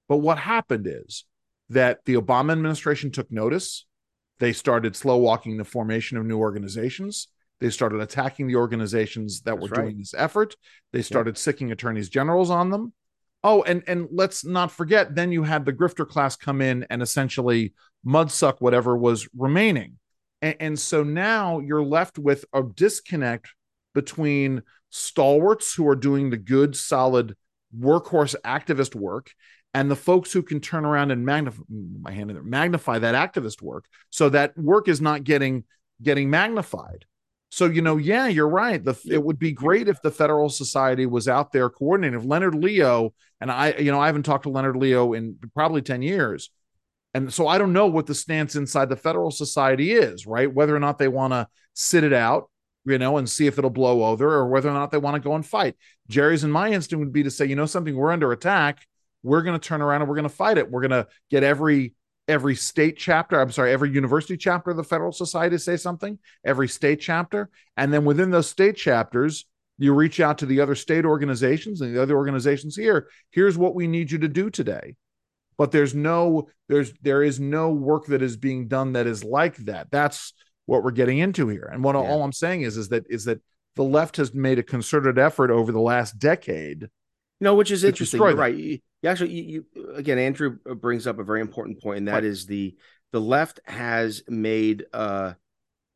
[0.09, 1.25] But what happened is
[1.69, 3.87] that the Obama administration took notice.
[4.41, 7.29] They started slow walking the formation of new organizations.
[7.61, 9.83] They started attacking the organizations that That's were right.
[9.85, 10.57] doing this effort.
[10.93, 12.93] They started sicking attorneys generals on them.
[13.47, 17.03] Oh, and and let's not forget, then you had the grifter class come in and
[17.03, 17.75] essentially
[18.05, 19.99] mudsuck whatever was remaining.
[20.41, 23.51] And, and so now you're left with a disconnect
[23.95, 27.37] between stalwarts who are doing the good, solid
[27.79, 29.31] workhorse activist work
[29.75, 33.15] and the folks who can turn around and magnify my hand in there, magnify that
[33.15, 35.65] activist work so that work is not getting
[36.03, 37.05] getting magnified
[37.55, 38.85] so you know, yeah, you're right.
[38.85, 42.19] The it would be great if the Federal Society was out there coordinating.
[42.19, 45.81] If Leonard Leo and I, you know, I haven't talked to Leonard Leo in probably
[45.81, 46.51] ten years,
[47.15, 50.27] and so I don't know what the stance inside the Federal Society is.
[50.27, 52.51] Right, whether or not they want to sit it out,
[52.85, 55.21] you know, and see if it'll blow over, or whether or not they want to
[55.21, 55.77] go and fight.
[56.09, 58.85] Jerry's and my instinct would be to say, you know, something, we're under attack.
[59.23, 60.71] We're going to turn around and we're going to fight it.
[60.71, 61.95] We're going to get every
[62.29, 66.69] every state chapter, I'm sorry, every university chapter of the Federal Society say something, every
[66.69, 67.51] state chapter.
[67.77, 69.47] And then within those state chapters,
[69.79, 73.09] you reach out to the other state organizations and the other organizations here.
[73.31, 74.95] Here's what we need you to do today.
[75.57, 79.57] But there's no, there's there is no work that is being done that is like
[79.59, 79.91] that.
[79.91, 80.33] That's
[80.67, 81.69] what we're getting into here.
[81.73, 82.01] And what yeah.
[82.01, 83.41] all I'm saying is, is that is that
[83.77, 86.89] the left has made a concerted effort over the last decade.
[87.41, 88.21] No, which is interesting.
[88.37, 92.15] right you actually you, you, again andrew brings up a very important point and that
[92.15, 92.25] right.
[92.25, 92.75] is the
[93.13, 95.35] the left has made uh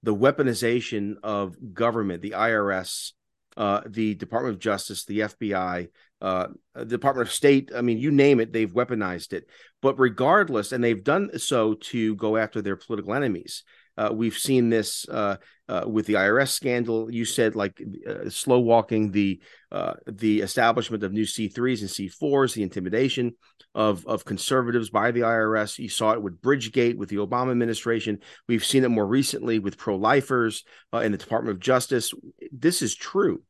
[0.03, 3.13] the weaponization of government the irs
[3.57, 5.89] uh the department of justice the fbi
[6.21, 9.49] uh the department of state i mean you name it they've weaponized it
[9.81, 13.65] but regardless and they've done so to go after their political enemies
[13.97, 15.37] uh, we've seen this uh,
[15.69, 17.13] uh, with the IRS scandal.
[17.13, 19.41] You said like uh, slow walking the
[19.71, 23.35] uh, the establishment of new C3s and C4s, the intimidation
[23.75, 25.79] of of conservatives by the IRS.
[25.79, 28.21] You saw it with Bridgegate with the Obama administration.
[28.49, 32.13] We've seen it more recently with pro lifers uh, in the Department of Justice.
[32.51, 33.43] This is true,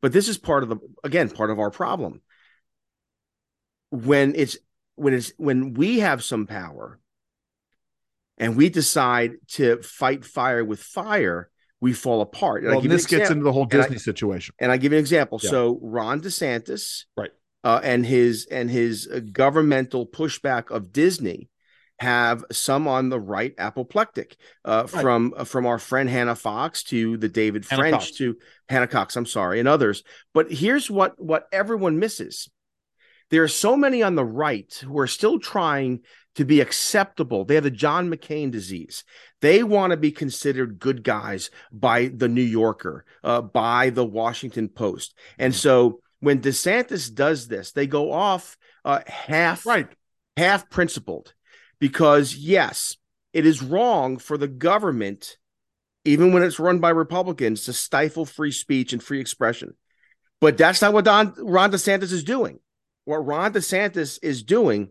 [0.00, 2.22] but this is part of the again part of our problem
[3.90, 4.56] when it's
[4.96, 6.98] when it's when we have some power
[8.38, 12.64] and we decide to fight fire with fire, we fall apart.
[12.64, 14.54] And well, this gets into the whole Disney I, situation.
[14.58, 15.40] And I give you an example.
[15.42, 15.50] Yeah.
[15.50, 17.30] So Ron DeSantis, right,
[17.62, 21.48] uh, and his and his uh, governmental pushback of Disney
[22.00, 25.02] have some on the right apoplectic uh, right.
[25.02, 28.10] from uh, from our friend Hannah Fox to the David Hannah French Cox.
[28.12, 28.36] to
[28.68, 32.50] Hannah Cox I'm sorry and others but here's what what everyone misses
[33.30, 36.00] there are so many on the right who are still trying
[36.34, 39.04] to be acceptable they have the John McCain disease
[39.40, 44.68] they want to be considered good guys by the New Yorker uh, by the Washington
[44.68, 45.58] Post and mm-hmm.
[45.58, 49.88] so when DeSantis does this they go off uh, half right
[50.36, 51.34] half principled
[51.78, 52.96] because yes,
[53.32, 55.36] it is wrong for the government,
[56.04, 59.74] even when it's run by Republicans, to stifle free speech and free expression.
[60.40, 62.58] But that's not what Don, Ron DeSantis is doing.
[63.04, 64.90] What Ron DeSantis is doing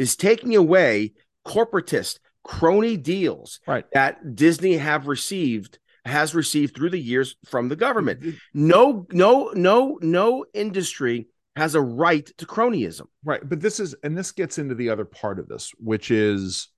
[0.00, 1.12] is taking away
[1.46, 3.84] corporatist crony deals right.
[3.92, 8.20] that Disney have received has received through the years from the government.
[8.20, 8.36] Mm-hmm.
[8.54, 13.06] No, no, no, no industry has a right to cronyism.
[13.22, 13.46] Right.
[13.46, 16.68] But this is, and this gets into the other part of this, which is,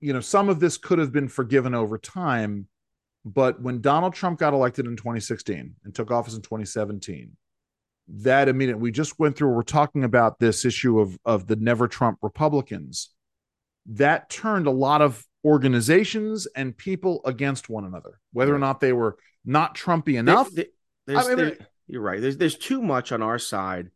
[0.00, 2.66] you know, some of this could have been forgiven over time.
[3.26, 7.36] But when Donald Trump got elected in 2016 and took office in 2017,
[8.08, 11.88] that immediate we just went through, we're talking about this issue of, of the never
[11.88, 13.10] Trump Republicans.
[13.86, 18.92] That turned a lot of organizations and people against one another, whether or not they
[18.92, 20.50] were not Trumpy enough.
[20.50, 20.66] There,
[21.06, 22.20] there, I mean, there, you're right.
[22.20, 23.90] There's there's too much on our side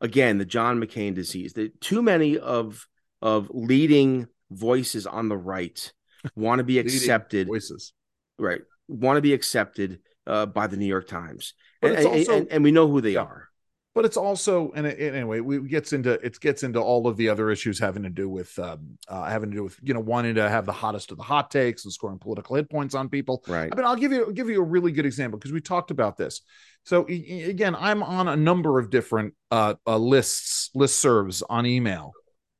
[0.00, 1.52] again the John McCain disease.
[1.52, 2.86] The, too many of
[3.20, 5.92] of leading voices on the right
[6.34, 7.48] want to be accepted.
[7.48, 7.92] voices,
[8.38, 8.62] right?
[8.88, 12.72] Want to be accepted uh, by the New York Times, and, also, and, and, we
[12.72, 13.48] know who they are.
[13.94, 17.28] But it's also, and it, anyway, we gets into it gets into all of the
[17.28, 20.34] other issues having to do with um, uh, having to do with you know wanting
[20.34, 23.44] to have the hottest of the hot takes and scoring political hit points on people.
[23.46, 23.72] Right.
[23.72, 25.92] I mean, I'll give you I'll give you a really good example because we talked
[25.92, 26.40] about this.
[26.82, 32.12] So again, I'm on a number of different uh, uh, lists, list serves on email,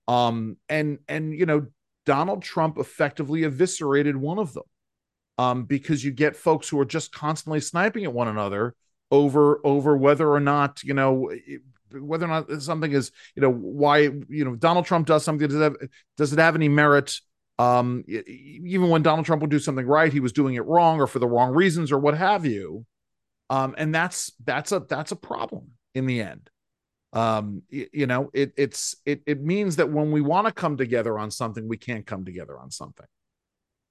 [0.06, 1.66] um, and and you know
[2.06, 4.64] Donald Trump effectively eviscerated one of them,
[5.38, 8.76] um, because you get folks who are just constantly sniping at one another
[9.10, 11.30] over over whether or not you know
[11.92, 15.56] whether or not something is you know why you know Donald Trump does something does
[15.56, 15.76] it have,
[16.16, 17.20] does it have any merit
[17.58, 21.06] um even when Donald Trump would do something right he was doing it wrong or
[21.06, 22.84] for the wrong reasons or what have you
[23.50, 26.50] um, and that's that's a that's a problem in the end.
[27.12, 30.76] Um, you, you know, it it's it it means that when we want to come
[30.76, 33.06] together on something, we can't come together on something.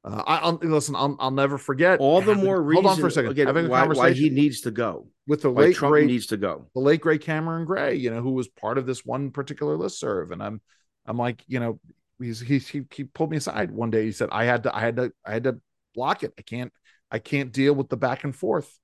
[0.03, 0.95] Uh, I, will listen.
[0.95, 1.99] I'll, I'll never forget.
[1.99, 2.83] All the more reason.
[2.83, 3.31] Hold on for a second.
[3.31, 6.27] Again, having a why, conversation why he needs to go with the late Trump needs
[6.27, 6.67] to go.
[6.73, 9.99] The late great Cameron Gray, you know, who was part of this one particular list
[9.99, 10.61] serve, and I'm,
[11.05, 11.79] I'm like, you know,
[12.19, 14.03] he's he he, he pulled me aside one day.
[14.03, 15.59] He said, I had to I had to I had to
[15.95, 16.33] block it.
[16.37, 16.73] I can't
[17.09, 18.77] I can't deal with the back and forth.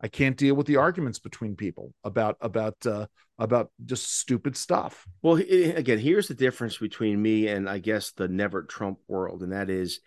[0.00, 3.06] I can't deal with the arguments between people about about uh,
[3.38, 5.06] about just stupid stuff.
[5.22, 9.52] Well, again, here's the difference between me and I guess the never Trump world, and
[9.52, 10.00] that is,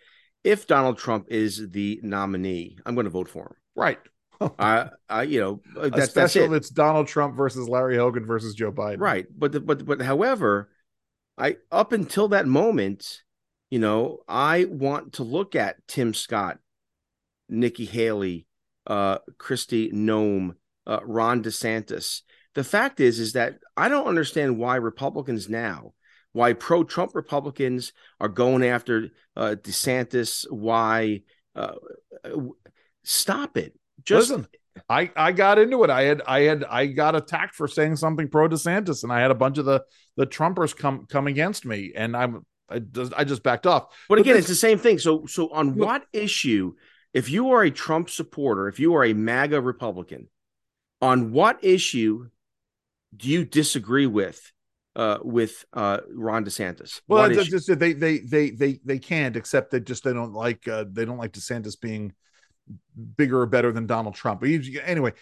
[0.44, 3.54] if Donald Trump is the nominee, I'm going to vote for him.
[3.76, 3.98] Right.
[4.58, 6.52] I, I, you know, uh, that's it.
[6.52, 9.00] It's Donald Trump versus Larry Hogan versus Joe Biden.
[9.00, 9.26] Right.
[9.36, 10.70] But the, but but however,
[11.36, 13.22] I up until that moment,
[13.70, 16.58] you know, I want to look at Tim Scott,
[17.48, 18.46] Nikki Haley,
[18.86, 20.54] uh, Kristi Noem,
[20.86, 22.22] uh, Ron DeSantis.
[22.54, 25.92] The fact is, is that I don't understand why Republicans now,
[26.38, 30.48] why pro-Trump Republicans are going after uh, DeSantis.
[30.48, 31.22] Why
[31.56, 31.72] uh,
[33.02, 33.76] stop it?
[34.04, 34.46] Just Listen,
[34.88, 35.90] I I got into it.
[35.90, 39.32] I had I had I got attacked for saying something pro DeSantis, and I had
[39.32, 39.82] a bunch of the
[40.16, 43.88] the Trumpers come come against me, and I'm I just I just backed off.
[44.08, 45.00] But, but again, this, it's the same thing.
[45.00, 46.74] So so on what issue
[47.12, 50.28] if you are a Trump supporter, if you are a MAGA Republican,
[51.02, 52.28] on what issue
[53.16, 54.52] do you disagree with
[54.98, 57.00] uh, with uh, Ron DeSantis?
[57.06, 60.84] Well, just, they they they they they can't except that just they don't like uh,
[60.90, 62.12] they don't like DeSantis being
[63.16, 64.40] bigger or better than Donald Trump.
[64.40, 64.50] But
[64.84, 65.12] anyway,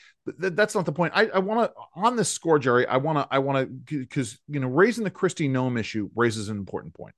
[0.41, 1.13] th- that's not the point.
[1.15, 2.87] I, I want to on this score, Jerry.
[2.87, 6.49] I want to I want to because you know raising the Kristi Noem issue raises
[6.49, 7.15] an important point,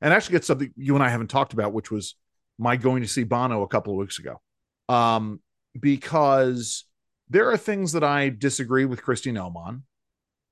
[0.00, 2.14] and actually gets something you and I haven't talked about, which was
[2.56, 4.40] my going to see Bono a couple of weeks ago.
[4.88, 5.40] Um,
[5.78, 6.84] because
[7.28, 9.82] there are things that I disagree with Kristi Noem on.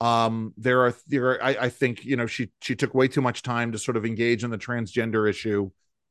[0.00, 3.20] Um, there are there are, I, I think you know she she took way too
[3.20, 5.70] much time to sort of engage in the transgender issue.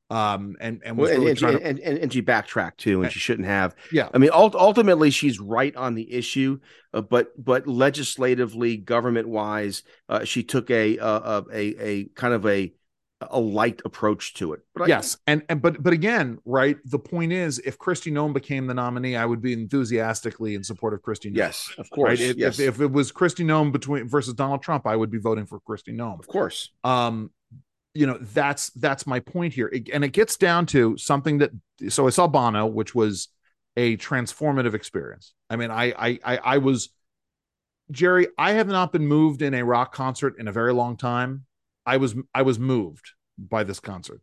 [0.09, 1.65] Um, and and was well, really and, and, to...
[1.65, 3.75] and, and, and, she backtracked too, and she shouldn't have.
[3.91, 6.59] Yeah, I mean, ultimately she's right on the issue,
[6.93, 12.45] uh, but but legislatively, government wise, uh, she took a, a a a kind of
[12.45, 12.73] a
[13.31, 14.61] a light approach to it.
[14.75, 16.77] But yes, I, and and but but again, right?
[16.85, 20.93] The point is, if Kristi Noem became the nominee, I would be enthusiastically in support
[20.93, 21.31] of Kristi.
[21.31, 21.37] Noem.
[21.37, 22.19] Yes, of course.
[22.19, 22.29] Right?
[22.29, 22.59] If, yes.
[22.59, 25.59] if, if it was Kristi Noem between versus Donald Trump, I would be voting for
[25.59, 26.19] Kristi Noem.
[26.19, 26.71] Of course.
[26.83, 27.31] Um,
[27.93, 31.51] you know that's that's my point here, it, and it gets down to something that.
[31.89, 33.29] So I saw Bono, which was
[33.77, 35.33] a transformative experience.
[35.49, 36.89] I mean, I I I, I was.
[37.91, 41.45] Jerry, I have not been moved in a rock concert in a very long time.
[41.85, 44.21] I was I was moved by this concert.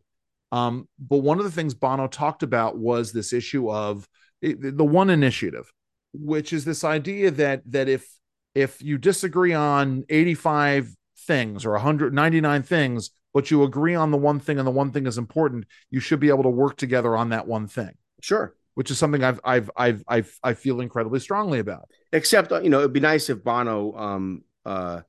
[0.51, 4.07] Um, but one of the things Bono talked about was this issue of
[4.41, 5.71] the one initiative,
[6.13, 8.07] which is this idea that that if
[8.53, 14.39] if you disagree on 85 things or 199 things, but you agree on the one
[14.39, 17.29] thing and the one thing is important, you should be able to work together on
[17.29, 17.91] that one thing.
[18.21, 18.55] Sure.
[18.73, 21.89] Which is something I've I've I've I've I feel incredibly strongly about.
[22.11, 25.01] Except you know, it'd be nice if Bono um uh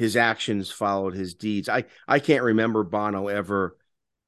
[0.00, 1.68] his actions followed his deeds.
[1.68, 3.76] I I can't remember Bono ever.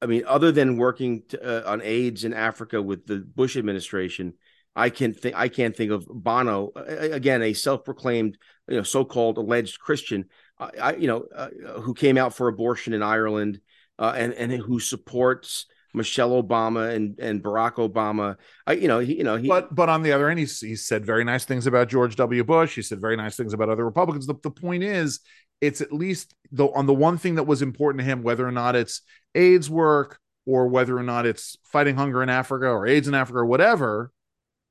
[0.03, 4.33] I mean, other than working to, uh, on AIDS in Africa with the Bush administration,
[4.75, 9.79] I can think I can't think of Bono again, a self-proclaimed, you know, so-called alleged
[9.79, 10.25] Christian,
[10.59, 11.49] uh, I, you know, uh,
[11.81, 13.59] who came out for abortion in Ireland,
[13.97, 15.65] uh, and and who supports
[15.95, 18.37] Michelle Obama and and Barack Obama.
[18.67, 19.47] I, you know, he, you know, he.
[19.47, 22.43] But but on the other end, he's he said very nice things about George W.
[22.43, 22.75] Bush.
[22.75, 24.25] He said very nice things about other Republicans.
[24.25, 25.19] The, the point is,
[25.63, 28.51] it's at least the on the one thing that was important to him, whether or
[28.51, 29.01] not it's
[29.33, 33.39] AIDS work or whether or not it's fighting hunger in Africa or AIDS in Africa
[33.39, 34.11] or whatever,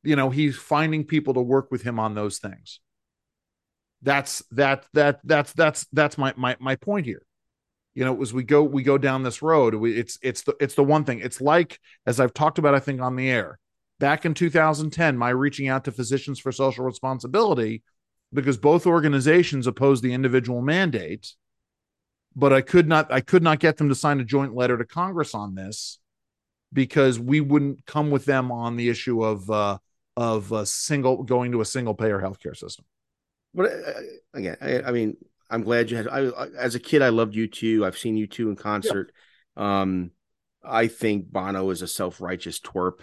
[0.05, 2.81] you know, he's finding people to work with him on those things.
[4.03, 7.23] That's that that that's that's that's my my my point here.
[7.95, 10.75] You know, as we go we go down this road, we, it's it's the it's
[10.75, 11.21] the one thing.
[11.21, 13.59] It's like as I've talked about, I think on the air
[13.99, 17.83] back in 2010, my reaching out to physicians for social responsibility
[18.33, 21.35] because both organizations opposed the individual mandate
[22.35, 24.85] but i could not i could not get them to sign a joint letter to
[24.85, 25.99] congress on this
[26.73, 29.79] because we wouldn't come with them on the issue of uh
[30.17, 32.85] of a single going to a single payer healthcare system
[33.55, 33.93] but uh,
[34.35, 35.17] again I, I, mean
[35.51, 38.57] i'm glad you had I, as a kid i loved U2 i've seen U2 in
[38.57, 39.13] concert
[39.57, 39.83] yeah.
[39.83, 40.11] um
[40.63, 43.01] i think bono is a self-righteous twerp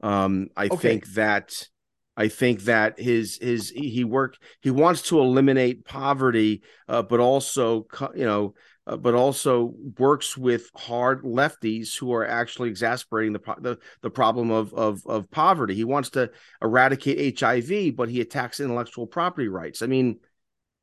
[0.00, 0.76] um i okay.
[0.76, 1.68] think that
[2.16, 7.86] I think that his his he work he wants to eliminate poverty, uh, but also
[8.14, 8.54] you know,
[8.86, 14.50] uh, but also works with hard lefties who are actually exasperating the the, the problem
[14.50, 15.74] of, of of poverty.
[15.74, 16.30] He wants to
[16.62, 19.82] eradicate HIV, but he attacks intellectual property rights.
[19.82, 20.20] I mean,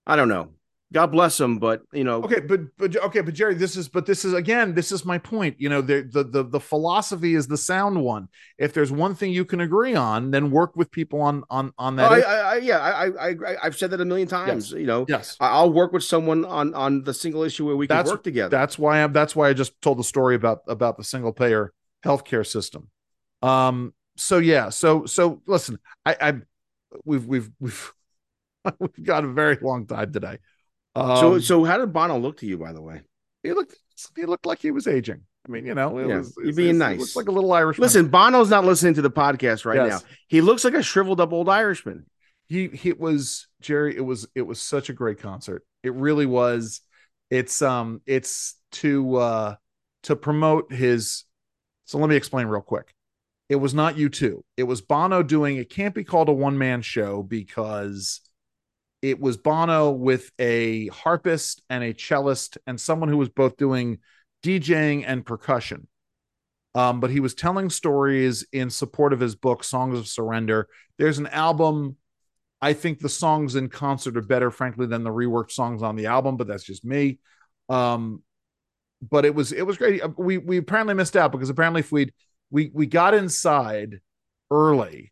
[0.06, 0.52] I don't know.
[0.94, 2.22] God bless him, but you know.
[2.24, 5.18] Okay, but but okay, but Jerry, this is but this is again, this is my
[5.18, 5.56] point.
[5.58, 8.28] You know, the the the, the philosophy is the sound one.
[8.58, 11.96] If there's one thing you can agree on, then work with people on on on
[11.96, 12.12] that.
[12.12, 14.72] Oh, I, I, yeah, I, I I've said that a million times.
[14.72, 14.80] Yes.
[14.80, 17.96] You know, yes, I'll work with someone on on the single issue where we can
[17.96, 18.50] that's, work together.
[18.50, 19.14] That's why I'm.
[19.14, 21.72] That's why I just told the story about about the single payer
[22.06, 22.90] healthcare system.
[23.42, 23.94] Um.
[24.18, 24.68] So yeah.
[24.70, 26.34] So so listen, I I
[27.06, 27.94] we've we've we've
[28.80, 30.40] we've got a very long time today.
[30.96, 33.02] Um, so, so how did Bono look to you, by the way?
[33.44, 33.76] He looked,
[34.16, 35.22] he looked like he was aging.
[35.48, 37.00] I mean, you know, it yeah, was being nice.
[37.00, 37.84] Looks like a little Irishman.
[37.84, 40.04] Listen, Bono's not listening to the podcast right yes.
[40.04, 40.10] now.
[40.28, 42.06] He looks like a shriveled up old Irishman.
[42.48, 43.96] He, he was Jerry.
[43.96, 45.66] It was it was such a great concert.
[45.84, 46.82] It really was.
[47.32, 49.56] It's um it's to uh
[50.04, 51.24] to promote his.
[51.86, 52.94] So let me explain real quick.
[53.50, 54.42] It was not U2.
[54.58, 55.58] It was Bono doing.
[55.58, 58.22] It can't be called a one man show because
[59.02, 64.00] it was Bono with a harpist and a cellist and someone who was both doing
[64.44, 65.88] DJing and percussion.
[66.74, 70.68] Um, but he was telling stories in support of his book, Songs of Surrender.
[70.98, 71.98] There's an album.
[72.62, 76.06] I think the songs in concert are better, frankly, than the reworked songs on the
[76.06, 77.20] album, but that's just me.
[77.68, 78.24] Um,
[79.02, 80.02] but it was it was great.
[80.18, 82.14] We we apparently missed out because apparently if we'd
[82.52, 84.00] we we got inside
[84.52, 85.11] early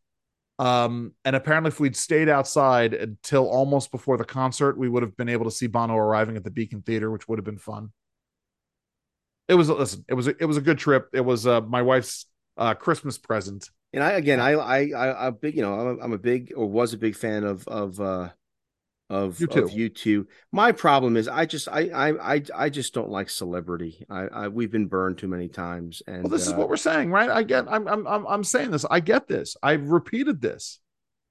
[0.60, 5.16] um, and apparently, if we'd stayed outside until almost before the concert, we would have
[5.16, 7.94] been able to see Bono arriving at the Beacon Theater, which would have been fun.
[9.48, 11.10] It was listen, it was a, it was a good trip.
[11.14, 12.26] It was uh, my wife's
[12.58, 13.70] uh, Christmas present.
[13.94, 16.52] And I again, I I I, I big, you know, I'm a, I'm a big
[16.56, 18.30] or was a big fan of of uh
[19.10, 19.64] of U2.
[19.64, 20.26] Of U2.
[20.52, 24.06] My problem is I just I I I, I just don't like celebrity.
[24.10, 26.04] I, I we've been burned too many times.
[26.08, 27.30] And well, this uh, is what we're saying, right?
[27.30, 28.86] I get I'm I'm I'm saying this.
[28.90, 29.58] I get this.
[29.64, 30.80] I've repeated this.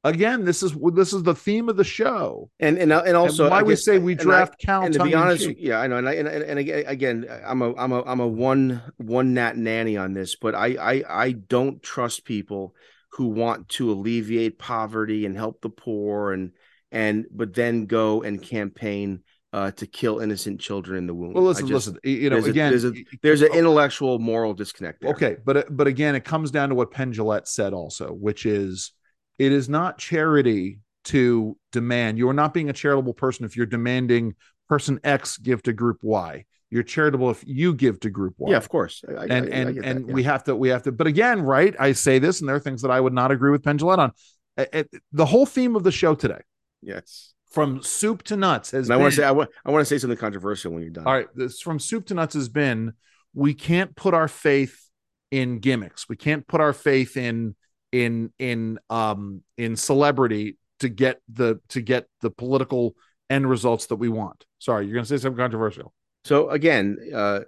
[0.04, 3.50] Again, this is this is the theme of the show, and and and also and
[3.50, 4.84] why we say we draft I, count.
[4.86, 7.90] And to be honest, yeah, I know, and I, and, and again, I'm a I'm
[7.90, 12.24] a I'm a one one nat nanny on this, but I I I don't trust
[12.24, 12.74] people
[13.10, 16.52] who want to alleviate poverty and help the poor and
[16.92, 19.22] and but then go and campaign
[19.52, 21.32] uh, to kill innocent children in the womb.
[21.32, 22.00] Well, listen, just- listen.
[22.04, 25.10] You know, there's a- again, there's a- There's an intellectual moral disconnect there.
[25.12, 28.92] okay, but but again, it comes down to what Penn Jillette said also, which is
[29.38, 32.18] it is not charity to demand.
[32.18, 34.34] You are not being a charitable person if you're demanding
[34.68, 36.44] person X give to group Y.
[36.70, 38.50] You're charitable if you give to group Y.
[38.50, 39.02] Yeah, of course.
[39.08, 40.12] I- I- and I- I and get that, and yeah.
[40.14, 42.60] we have to we have to but again right i say this and there are
[42.60, 44.12] things that i would not agree with penn Jillette on
[44.58, 44.82] Uh, uh,
[45.12, 46.40] the whole theme of the show today
[46.82, 47.34] yes.
[47.50, 49.86] from soup to nuts has And I want to say I want I want to
[49.86, 51.06] say something controversial when you're done.
[51.06, 52.92] all right this from soup to nuts has been
[53.34, 54.88] we can't put our faith
[55.30, 57.54] in gimmicks we can't put our faith in
[57.92, 62.94] in in um in celebrity to get the to get the political
[63.30, 65.92] end results that we want sorry you're gonna say something controversial
[66.24, 67.40] So again, uh,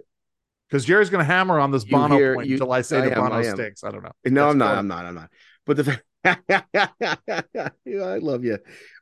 [0.69, 3.15] because jerry's gonna hammer on this bono hear- point you- until i say I the
[3.17, 4.75] am, bono I stinks i don't know no, That's I'm not.
[4.77, 5.05] I'm not.
[5.05, 5.29] I'm not.
[5.65, 6.01] But the
[7.85, 8.59] Yeah, I love you,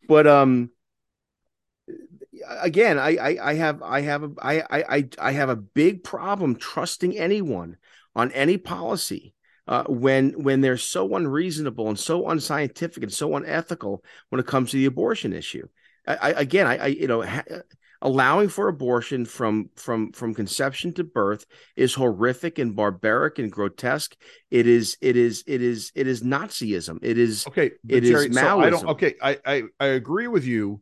[0.08, 0.72] but um,
[2.62, 4.64] again, I I, I have I have a I
[4.98, 7.78] I I have a big problem trusting anyone
[8.16, 9.34] on any policy.
[9.68, 14.72] Uh, when when they're so unreasonable and so unscientific and so unethical when it comes
[14.72, 15.68] to the abortion issue,
[16.08, 17.44] I, I again, I, I you know, ha-
[18.02, 21.46] allowing for abortion from from from conception to birth
[21.76, 24.16] is horrific and barbaric and grotesque.
[24.52, 27.00] It is it is it is it is Nazism.
[27.02, 28.88] It is Okay, It is Jerry, so I don't.
[28.90, 30.82] Okay, I, I I agree with you.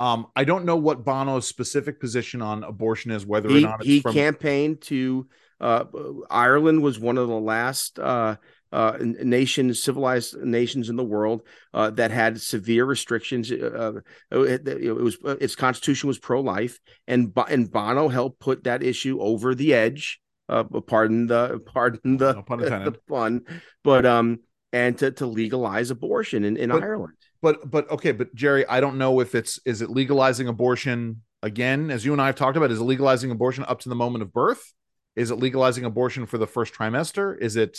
[0.00, 3.80] Um, I don't know what Bono's specific position on abortion is, whether or he, not
[3.80, 4.14] it's he from.
[4.14, 5.26] campaigned to
[5.60, 5.84] uh,
[6.30, 8.36] Ireland was one of the last uh,
[8.72, 11.42] uh, nations, civilized nations in the world
[11.74, 13.50] uh, that had severe restrictions.
[13.50, 14.00] Uh,
[14.32, 18.82] uh, it, it was its constitution was pro life, and and Bono helped put that
[18.82, 20.20] issue over the edge.
[20.48, 23.42] Uh, pardon the pardon the No pun the fun,
[23.84, 24.40] but um,
[24.72, 27.14] and to, to legalize abortion in, in But- Ireland.
[27.40, 31.90] But but okay, but Jerry, I don't know if it's is it legalizing abortion again,
[31.90, 32.72] as you and I have talked about.
[32.72, 34.72] Is it legalizing abortion up to the moment of birth?
[35.14, 37.36] Is it legalizing abortion for the first trimester?
[37.40, 37.78] Is it,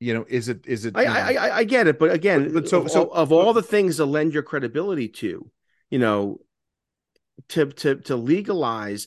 [0.00, 0.96] you know, is it is it?
[0.96, 3.52] I, I, I I get it, but again, But- but so- of, so- of all
[3.52, 5.50] the things to lend your credibility to,
[5.90, 6.40] you know,
[7.50, 9.06] to to to legalize.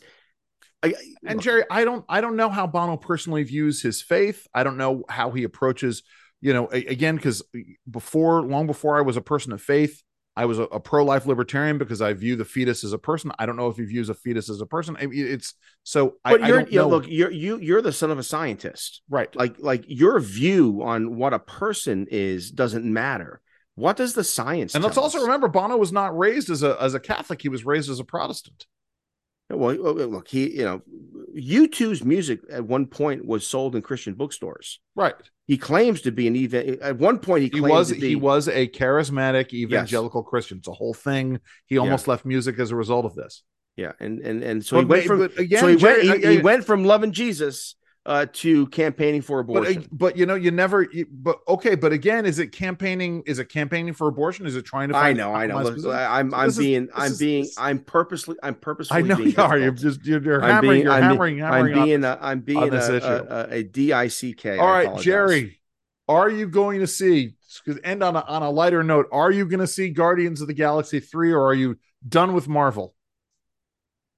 [0.83, 0.93] I,
[1.25, 4.47] and Jerry, I don't I don't know how Bono personally views his faith.
[4.53, 6.03] I don't know how he approaches,
[6.39, 7.41] you know, again, because
[7.89, 10.03] before long before I was a person of faith,
[10.38, 13.31] I was a, a pro-life libertarian because I view the fetus as a person.
[13.39, 14.95] I don't know if he views a fetus as a person.
[14.99, 17.91] I mean, it's so but I you're don't you know, look, you're you you're the
[17.91, 19.01] son of a scientist.
[19.09, 19.35] right.
[19.35, 23.41] Like like your view on what a person is doesn't matter.
[23.73, 24.75] What does the science?
[24.75, 27.41] And let's tell also remember Bono was not raised as a as a Catholic.
[27.41, 28.67] He was raised as a Protestant.
[29.49, 30.81] Well, look, he you know,
[31.38, 34.79] U2's music at one point was sold in Christian bookstores.
[34.95, 35.15] Right.
[35.45, 36.81] He claims to be an even.
[36.81, 40.57] At one point, he He was to be, he was a charismatic evangelical Christian.
[40.57, 41.39] It's a whole thing.
[41.67, 43.43] He almost left music as a result of this.
[43.77, 46.31] Yeah, and and and so he went from again, so he Jerry, went he, I-
[46.31, 47.75] he went from loving Jesus
[48.07, 49.85] uh, to campaigning for abortion.
[49.91, 53.49] but you know you never you, but okay but again is it campaigning is it
[53.49, 55.61] campaigning for abortion is it trying to I know, I know.
[55.61, 55.73] Look.
[55.73, 59.17] I'm So I'm is- being I'm is- being this- I'm purposely I'm purposely I know
[59.17, 61.75] being you are you're just you're, you're I'm hammering being- you're I'm being- hammering hammering
[61.77, 62.09] I'm being this.
[62.09, 64.59] a, I'm being a, a, a, dick.
[64.59, 64.97] All right.
[64.99, 65.59] Jerry
[66.07, 67.33] are you going to see
[67.65, 70.47] because end on a, on a lighter note are you going to see Guardians of
[70.47, 71.77] the Galaxy 3 or are you
[72.07, 72.95] done with Marvel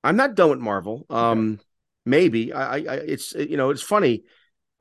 [0.03, 1.05] I'm not done with Marvel.
[1.09, 1.59] Um,
[2.05, 4.23] maybe I, I, it's you know it's funny.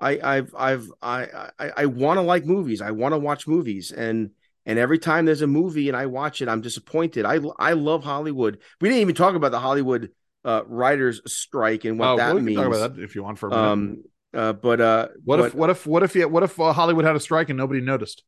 [0.00, 2.80] I, I've, I've, I, I, I want to like movies.
[2.80, 4.30] I want to watch movies, and
[4.64, 7.24] and every time there's a movie and I watch it, I'm disappointed.
[7.24, 8.58] I, I love Hollywood.
[8.80, 10.10] We didn't even talk about the Hollywood
[10.44, 12.58] uh, writers' strike and what Oh, that we can means.
[12.58, 13.66] talk about that if you want for a minute.
[13.66, 14.04] Um,
[14.34, 17.16] uh, but uh, what but, if what if what if what if uh, Hollywood had
[17.16, 18.22] a strike and nobody noticed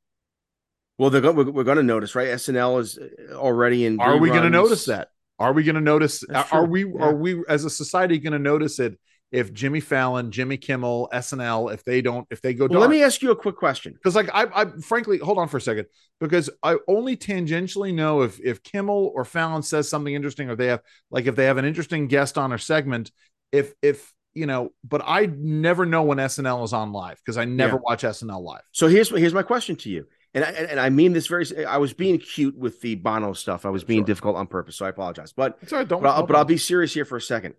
[0.99, 2.29] Well, they're go- we're, we're going to notice, right?
[2.29, 2.99] SNL is
[3.33, 4.01] already in.
[4.01, 5.11] are we going to notice that
[5.41, 7.01] are we going to notice That's are true, we yeah.
[7.07, 8.99] are we as a society going to notice it
[9.33, 13.03] if Jimmy Fallon, Jimmy Kimmel, SNL if they don't if they go Well, let me
[13.03, 13.93] ask you a quick question.
[13.95, 15.87] because like I, I frankly hold on for a second
[16.21, 20.67] because I only tangentially know if if Kimmel or Fallon says something interesting or they
[20.67, 20.81] have
[21.11, 23.11] like if they have an interesting guest on or segment
[23.53, 27.45] if if you know but I never know when SNL is on live because I
[27.47, 27.81] never Yeah.
[27.89, 31.13] watch SNL live So here's here's my question to you, and I, and, I mean
[31.13, 31.65] this very.
[31.67, 33.67] I was being cute with the Bono stuff.
[33.67, 34.07] I was being Sure.
[34.07, 35.33] difficult on purpose, so I apologize.
[35.33, 37.55] But don't but I'll, but I'll be serious here for a second.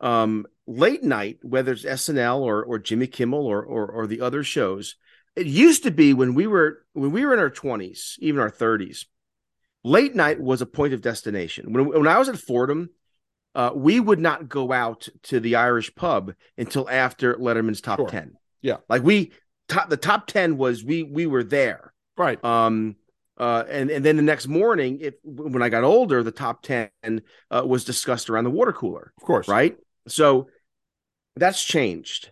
[0.00, 4.42] Um, late night, whether it's SNL or or Jimmy Kimmel or or, or the other
[4.42, 4.96] shows,
[5.34, 8.50] it used to be when we were when we were in our twenties, even our
[8.50, 9.06] thirties.
[9.84, 11.72] Late night was a point of destination.
[11.72, 12.90] When when I was at Fordham,
[13.54, 18.08] uh, we would not go out to the Irish pub until after Letterman's top Sure.
[18.08, 18.36] ten.
[18.62, 18.78] Yeah.
[18.88, 19.32] like we
[19.68, 21.92] top the top ten was we we were there.
[22.16, 22.96] Right Um,
[23.38, 26.88] Uh, and and then the next morning, it when I got older, the top ten
[27.50, 29.12] uh, was discussed around the water cooler.
[29.18, 29.76] Of course, right?
[30.08, 30.48] So
[31.36, 32.30] that's changed.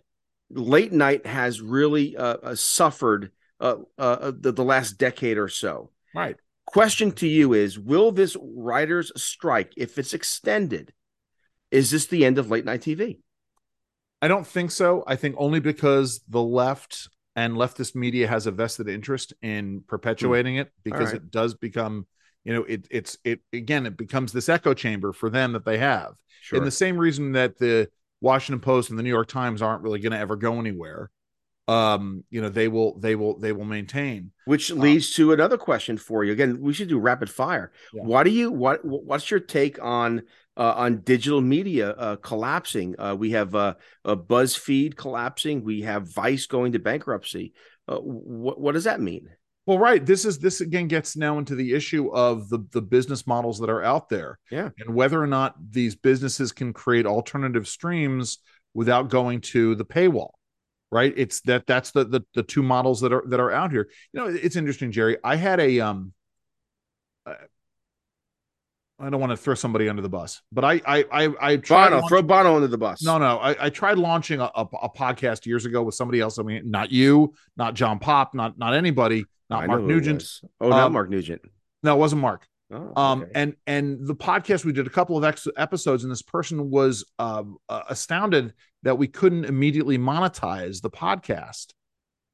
[0.49, 5.91] Late night has really uh, uh suffered uh, uh, the, the last decade or so.
[6.15, 6.37] Right.
[6.65, 10.91] Question to you is: Will this writers' strike, if it's extended,
[11.69, 13.19] is this the end of late night TV?
[14.23, 15.03] I don't think so.
[15.05, 20.55] I think only because the left and leftist media has a vested interest in perpetuating
[20.55, 21.15] it because right.
[21.15, 22.07] it does become,
[22.43, 25.77] you know, it it's it again it becomes this echo chamber for them that they
[25.77, 26.13] have.
[26.41, 26.57] Sure.
[26.57, 27.89] In the same reason that the
[28.21, 31.11] Washington Post and the New York Times aren't really going to ever go anywhere.
[31.67, 34.31] Um, you know, they will they will they will maintain.
[34.45, 36.31] Which leads um, to another question for you.
[36.31, 37.71] Again, we should do rapid fire.
[37.91, 38.03] Yeah.
[38.03, 40.23] Why do you what what's your take on
[40.57, 42.95] uh, on digital media uh, collapsing.
[42.97, 45.63] Uh, we have uh, a BuzzFeed collapsing.
[45.63, 47.53] We have Vice going to bankruptcy.
[47.87, 49.29] Uh, what what does that mean?
[49.65, 50.05] Well, right.
[50.05, 53.69] This is this again gets now into the issue of the the business models that
[53.69, 58.39] are out there, yeah, and whether or not these businesses can create alternative streams
[58.73, 60.31] without going to the paywall.
[60.91, 61.13] Right.
[61.17, 63.89] It's that that's the the, the two models that are that are out here.
[64.13, 65.17] You know, it's interesting, Jerry.
[65.23, 66.13] I had a um
[68.97, 71.89] I don't want to throw somebody under the bus, but I I I, I tried
[71.89, 73.03] Bono, launching, throw Bono under the bus.
[73.03, 76.39] No, no, I, I tried launching a, a, a, podcast years ago with somebody else.
[76.39, 80.23] I mean, not you, not John Pop, not not anybody, not I Mark Nugent.
[80.61, 81.41] Oh, not um, Mark Nugent.
[81.83, 82.47] No, it wasn't Mark.
[82.71, 86.21] Oh, um, and and the podcast we did a couple of ex- episodes, and this
[86.21, 88.53] person was uh, uh, astounded
[88.83, 91.73] that we couldn't immediately monetize the podcast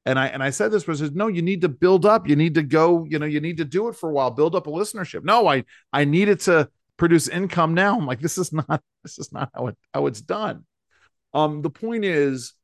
[0.04, 2.28] and I and I said this was no, you need to build up.
[2.28, 3.04] You need to go.
[3.08, 4.30] You know, you need to do it for a while.
[4.30, 5.24] Build up a listenership.
[5.24, 7.98] No, I I needed to produce income now.
[7.98, 10.64] I'm like, this is not this is not how it how it's done.
[11.34, 12.54] Um, the point is,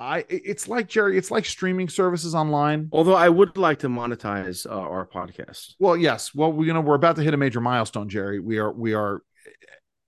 [0.00, 2.88] I it's like Jerry, it's like streaming services online.
[2.92, 5.74] Although I would like to monetize uh, our podcast.
[5.78, 6.34] Well, yes.
[6.34, 8.40] Well, we, you know, we're about to hit a major milestone, Jerry.
[8.40, 9.22] We are we are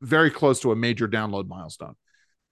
[0.01, 1.95] very close to a major download milestone.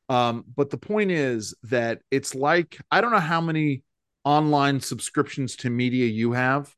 [0.08, 3.82] Um, but the point is that it's like I don't know how many
[4.24, 6.74] online subscriptions to media you have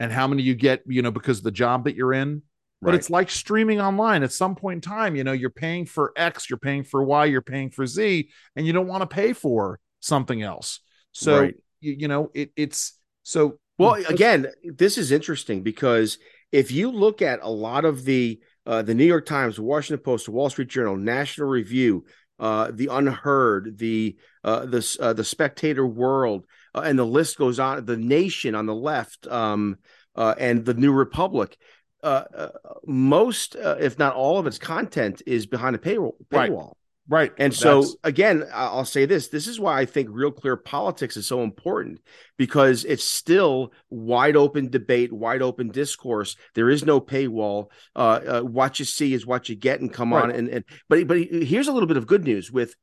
[0.00, 2.42] and how many you get, you know, because the job that you're in.
[2.80, 2.98] But Right.
[2.98, 4.22] it's like streaming online.
[4.22, 7.24] At some point in time, you know, you're paying for X, you're paying for Y,
[7.24, 10.80] you're paying for Z, and you don't want to pay for something else.
[11.10, 11.54] So Right.
[11.80, 16.18] you, you know, it, it's so Well, again, this is interesting because
[16.52, 20.28] if you look at a lot of the uh, the New York Times, Washington Post,
[20.28, 22.04] Wall Street Journal, National Review,
[22.38, 26.46] uh, the UnHerd, the uh, the uh, the Spectator World,
[26.78, 27.84] uh, and the list goes on.
[27.84, 29.78] The Nation on the left, um,
[30.16, 31.56] uh, and the New Republic.
[32.02, 32.48] Uh, uh,
[32.86, 36.50] most, uh, if not all, of its content is behind a Right.
[36.50, 36.72] paywall.
[37.10, 37.32] right.
[37.38, 40.56] And so That's- again, I- I'll say this: this is why I think real clear
[40.56, 42.00] politics is so important
[42.36, 46.36] because it's still wide open debate, wide open discourse.
[46.54, 47.70] There is no paywall.
[47.96, 50.30] Uh, uh, what you see is what you get, and come on.
[50.30, 52.76] And and but but here's a little bit of good news with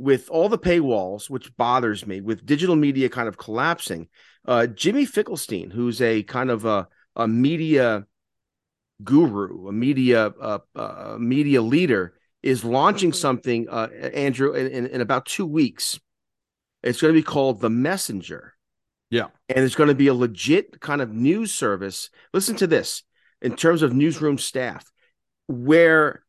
[0.00, 4.08] with all the paywalls, which bothers me, with digital media kind of collapsing.
[4.46, 8.06] Uh, Jimmy Finkelstein, who's a kind of a a media
[9.02, 15.00] guru, a media uh, uh, media leader, is launching something, uh, Andrew, in, in, in
[15.00, 16.00] about two weeks.
[16.82, 18.54] It's going to be called The Messenger.
[19.10, 19.26] Yeah.
[19.48, 22.10] And it's going to be a legit kind of news service.
[22.32, 23.02] Listen to this
[23.42, 24.90] in terms of newsroom staff,
[25.46, 26.22] where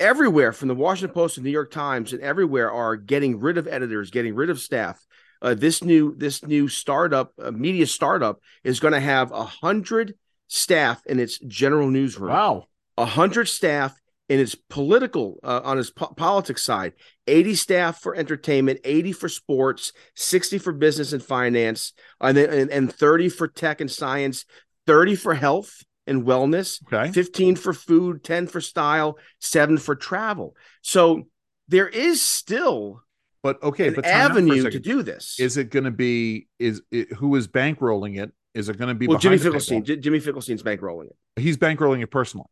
[0.00, 3.66] everywhere from the Washington Post and New York Times and everywhere are getting rid of
[3.66, 5.04] editors, getting rid of staff.
[5.42, 10.14] Uh, this new this new startup uh, media startup is going to have a hundred
[10.48, 12.64] staff in its general newsroom wow.
[12.96, 13.94] a hundred staff
[14.28, 16.92] in its political uh, on its po- politics side
[17.26, 22.70] 80 staff for entertainment 80 for sports 60 for business and finance and, then, and,
[22.70, 24.44] and 30 for tech and science
[24.86, 27.12] 30 for health and wellness Okay.
[27.12, 31.24] 15 for food 10 for style 7 for travel so
[31.68, 33.02] there is still
[33.42, 35.90] But okay, but time out for a avenue to do this Is it going to
[35.90, 38.32] be is it, who is bankrolling it?
[38.54, 39.86] Is it going to be well jimmy behind the Finkelstein paywall?
[39.86, 42.46] J- jimmy Finkelstein's bankrolling it He's bankrolling it personally.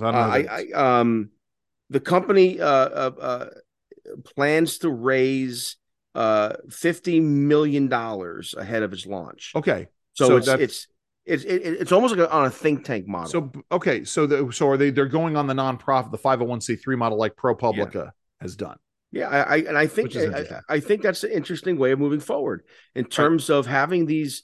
[0.00, 0.14] I Uh, don't
[0.44, 0.50] know.
[0.50, 1.30] I, I um
[1.90, 3.46] the company uh, uh, uh
[4.24, 5.76] plans to raise
[6.14, 9.52] uh 50 million dollars ahead of its launch.
[9.54, 9.88] okay.
[10.14, 10.86] So, so it's, it's
[11.26, 13.28] it's it, it's almost like a, on a think tank model.
[13.28, 14.90] So okay, so the, so are they?
[14.90, 18.10] They're going on the nonprofit, the five hundred one c three model, like ProPublica
[18.40, 18.76] has done.
[19.10, 20.60] yeah, I, I and I think I.
[20.68, 22.62] I think that's an interesting way of moving forward
[22.94, 24.42] in terms of having these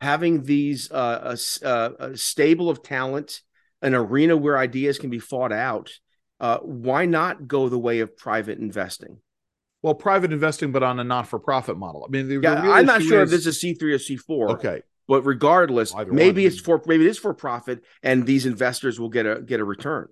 [0.00, 3.42] having these uh, a uh, a stable of talent,
[3.82, 5.92] an arena where ideas can be fought out.
[6.40, 9.18] Uh, why not go the way of private investing?
[9.82, 12.06] Well, private investing, but on a not for profit model.
[12.06, 14.50] I mean, Yeah, I'm not sure is- if this is C three or C four.
[14.52, 14.82] okay.
[15.10, 16.52] But regardless, Either maybe one.
[16.52, 19.64] it's for maybe it is for profit, and these investors will get a get a
[19.64, 20.06] return.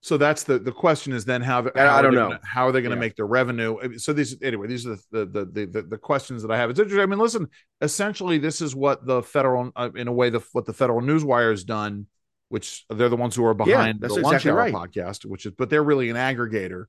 [0.00, 2.28] So that's the the question is then how, I- how I are don't they know.
[2.28, 3.00] gonna- how are they going to Yeah.
[3.00, 3.98] make their revenue?
[3.98, 6.70] So these anyway, these are the the, the the the questions that I have.
[6.70, 7.02] It's interesting.
[7.02, 7.46] I mean, listen,
[7.82, 11.50] essentially, this is what the federal, uh, in a way, the what the federal newswire
[11.50, 12.06] has done,
[12.48, 14.72] which they're the ones who are behind that's the lunch exactly hour right.
[14.72, 16.84] podcast, which is, but they're really an aggregator,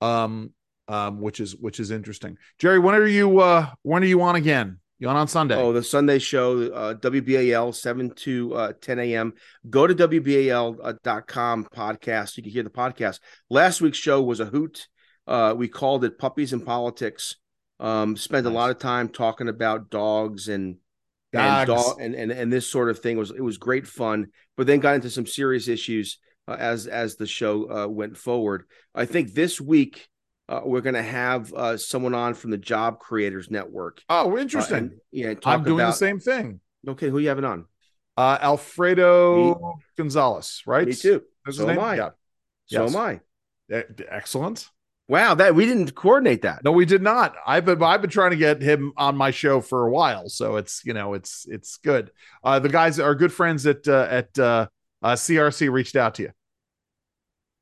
[0.00, 0.50] um,
[0.88, 2.36] um, which is which is interesting.
[2.58, 4.80] Jerry, when are you uh when are you on again?
[4.98, 5.56] You on on Sunday?
[5.56, 9.34] Oh, the Sunday show, uh, WBAL, 7 to uh, 10 a.m.
[9.68, 12.36] Go to WBAL.com podcast.
[12.36, 13.20] You can hear the podcast.
[13.50, 14.88] Last week's show was a hoot.
[15.26, 17.36] Uh, we called it Puppies and Politics.
[17.78, 20.76] Um, spent a lot of time talking about dogs and
[21.34, 21.84] and, Dogs.
[21.88, 24.80] dog, and and and this sort of thing was it was great fun, but then
[24.80, 26.18] got into some serious issues
[26.48, 28.64] uh, as as the show uh, went forward.
[28.94, 30.08] I think this week
[30.48, 34.02] uh, we're going to have uh, someone on from the Job Creators Network.
[34.08, 34.76] oh, Uh, interesting.
[34.76, 36.60] and, yeah, I'm doing about, the same thing.
[36.86, 37.66] Okay, who you having on?
[38.16, 40.86] Uh, Alfredo Gonzalez, right?
[40.86, 41.22] Me too.
[41.44, 41.78] That's So am?
[41.78, 41.96] I.
[41.96, 42.10] Yeah.
[42.66, 42.94] So Yes.
[42.94, 43.20] am I.
[43.70, 44.70] Eh, Excellent.
[45.08, 46.64] Wow, that we didn't coordinate that.
[46.64, 47.36] No, we did not.
[47.46, 50.56] I've been I've been trying to get him on my show for a while, so
[50.56, 52.10] it's you know it's it's good.
[52.42, 54.66] Uh, the guys are good friends at uh, at uh,
[55.02, 56.30] uh, CRC reached out to you.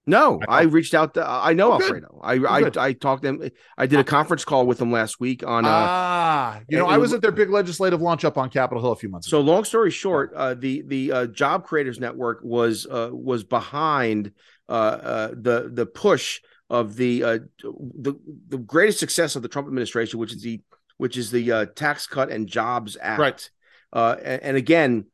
[0.07, 1.15] No, I I reached out.
[1.15, 1.75] To, I know Oh.
[1.75, 2.21] Alfredo.
[2.23, 2.77] I good.
[2.77, 3.51] I I talked to him.
[3.79, 5.65] I did a conference call with him last week on.
[5.65, 8.93] Uh, ah, you know, I was at their big legislative launch up on Capitol Hill
[8.93, 9.51] a few months so ago.
[9.53, 14.33] long story short, uh, the the uh, Job Creators Network was uh, was behind
[14.69, 18.15] uh, uh, the the push of the uh, the
[18.49, 20.61] the greatest success of the Trump administration, which is the
[20.99, 23.19] which is the uh, Tax Cut and Jobs Act.
[23.21, 23.51] Right.
[23.93, 25.07] Uh, and, and again,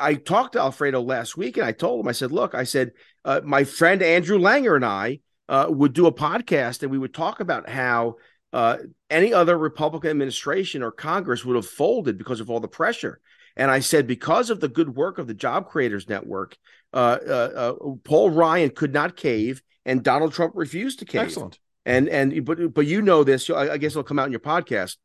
[0.00, 2.92] I talked to Alfredo last week, and I told him, I said, "Look, I said
[3.24, 7.14] uh, my friend Andrew Langer and I uh, would do a podcast, and we would
[7.14, 8.16] talk about how
[8.52, 8.78] uh,
[9.08, 13.20] any other Republican administration or Congress would have folded because of all the pressure."
[13.56, 16.56] And I said, because of the good work of the Job Creators Network,
[16.94, 17.72] uh, uh, uh,
[18.04, 21.22] Paul Ryan could not cave, and Donald Trump refused to cave.
[21.22, 21.58] Excellent.
[21.84, 23.48] And and but but you know this.
[23.50, 24.96] I, I guess it'll come out in your podcast.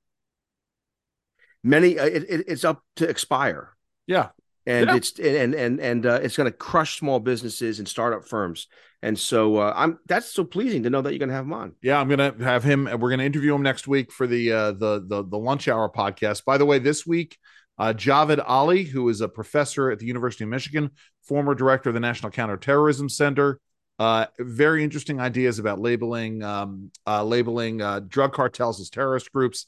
[1.64, 3.76] Many uh, it, it, it's up to expire
[4.08, 4.30] Yeah.
[4.66, 4.96] And Yeah.
[4.96, 8.68] it's and and and uh, it's going to crush small businesses and startup firms.
[9.02, 11.54] And so uh, I'm that's so pleasing to know that you're going to have him
[11.54, 11.74] on.
[11.84, 12.86] Yeah, I'm gonna have him.
[13.00, 16.44] We're gonna interview him next week for the uh, the the the lunch hour podcast.
[16.46, 17.38] By the way, this week,
[17.78, 20.90] uh, Javed Ali, who is a professor at the University of Michigan,
[21.24, 23.60] former director of the National Counterterrorism Center,
[24.00, 29.68] uh, very interesting ideas about labeling um, uh, labeling uh, drug cartels as terrorist groups.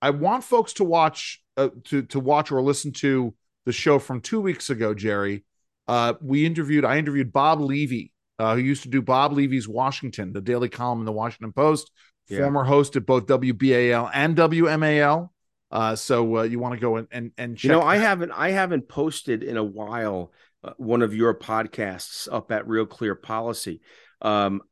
[0.00, 3.34] I want folks to watch uh, to to watch or listen to
[3.66, 5.44] the show from two weeks ago, Jerry.
[5.86, 10.32] Uh, we interviewed I interviewed Bob Levy, uh, who used to do Bob Levy's Washington,
[10.32, 11.90] the daily column in the Washington Post,
[12.28, 12.38] Yeah.
[12.38, 15.30] former host at both WBAL and WMAL.
[15.70, 18.32] Uh, so uh, you want to go and and, and check You know, I haven't
[18.32, 20.32] I haven't posted in a while
[20.64, 23.80] uh, one of your podcasts up at Real Clear Policy.
[24.22, 24.62] Um,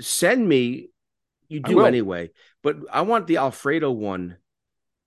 [0.00, 0.88] send me.
[1.48, 2.30] You do anyway,
[2.62, 4.38] but I want the Alfredo one,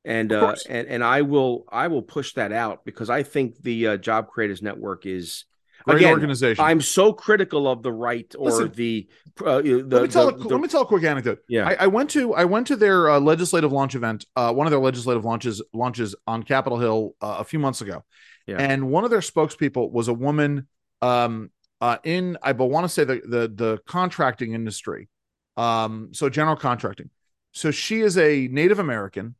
[0.05, 3.87] and uh, and and I will I will push that out because I think the
[3.87, 5.45] uh, Job Creators Network is
[5.83, 6.63] great again, organization.
[6.63, 9.07] I'm so critical of the right or Listen, the
[9.45, 11.39] uh, the, let me tell the- a, the- let me tell a quick anecdote.
[11.49, 14.67] yeah I, I went to I went to their uh, legislative launch event, uh, one
[14.67, 18.03] of their legislative launches launches on Capitol Hill uh, a few months ago,
[18.47, 18.57] Yeah.
[18.57, 20.67] and one of their spokespeople was a woman
[21.01, 21.51] um,
[21.81, 25.09] uh, in I want to say the the the contracting industry,
[25.57, 27.09] um, so general contracting.
[27.51, 29.35] So she is a Native American,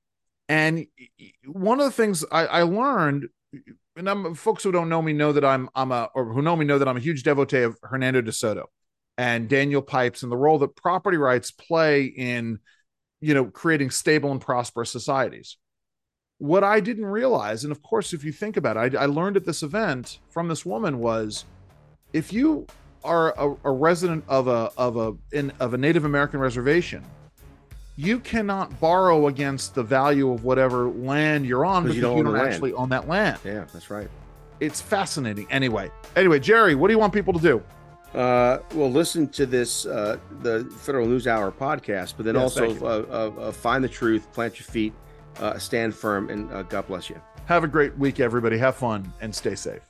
[0.48, 0.86] and
[1.46, 3.28] one of the things I, I learned,
[3.96, 6.56] and I'm, folks who don't know me know that I'm I'm a or who know
[6.56, 8.70] me know that I'm a huge devotee of Hernando de Soto
[9.18, 12.60] and Daniel Pipes and the role that property rights play in,
[13.22, 15.58] you know, creating stable and prosperous societies.
[16.38, 19.38] What I didn't realize, and of course, if you think about it, I, I learned
[19.38, 21.46] at this event from this woman was,
[22.12, 22.68] if you
[23.06, 27.06] are a, a resident of a of a in of a Native American reservation,
[27.96, 32.18] you cannot borrow against the value of whatever land you're on because you you don't
[32.18, 32.54] don't, own the land.
[32.54, 33.40] actually own that land.
[33.44, 34.10] yeah that's right.
[34.60, 35.48] It's fascinating.
[35.52, 37.64] Anyway, anyway, Jerry, what do you want people to do?
[38.18, 42.70] Uh, well, listen to this uh, the Federal News Hour podcast, but then Yes, also
[42.86, 43.06] uh,
[43.38, 44.94] uh, uh, find the truth, plant your feet,
[45.40, 47.20] uh, stand firm, and uh, God bless you.
[47.48, 48.58] Have a great week, everybody.
[48.58, 49.82] Have fun and stay safe.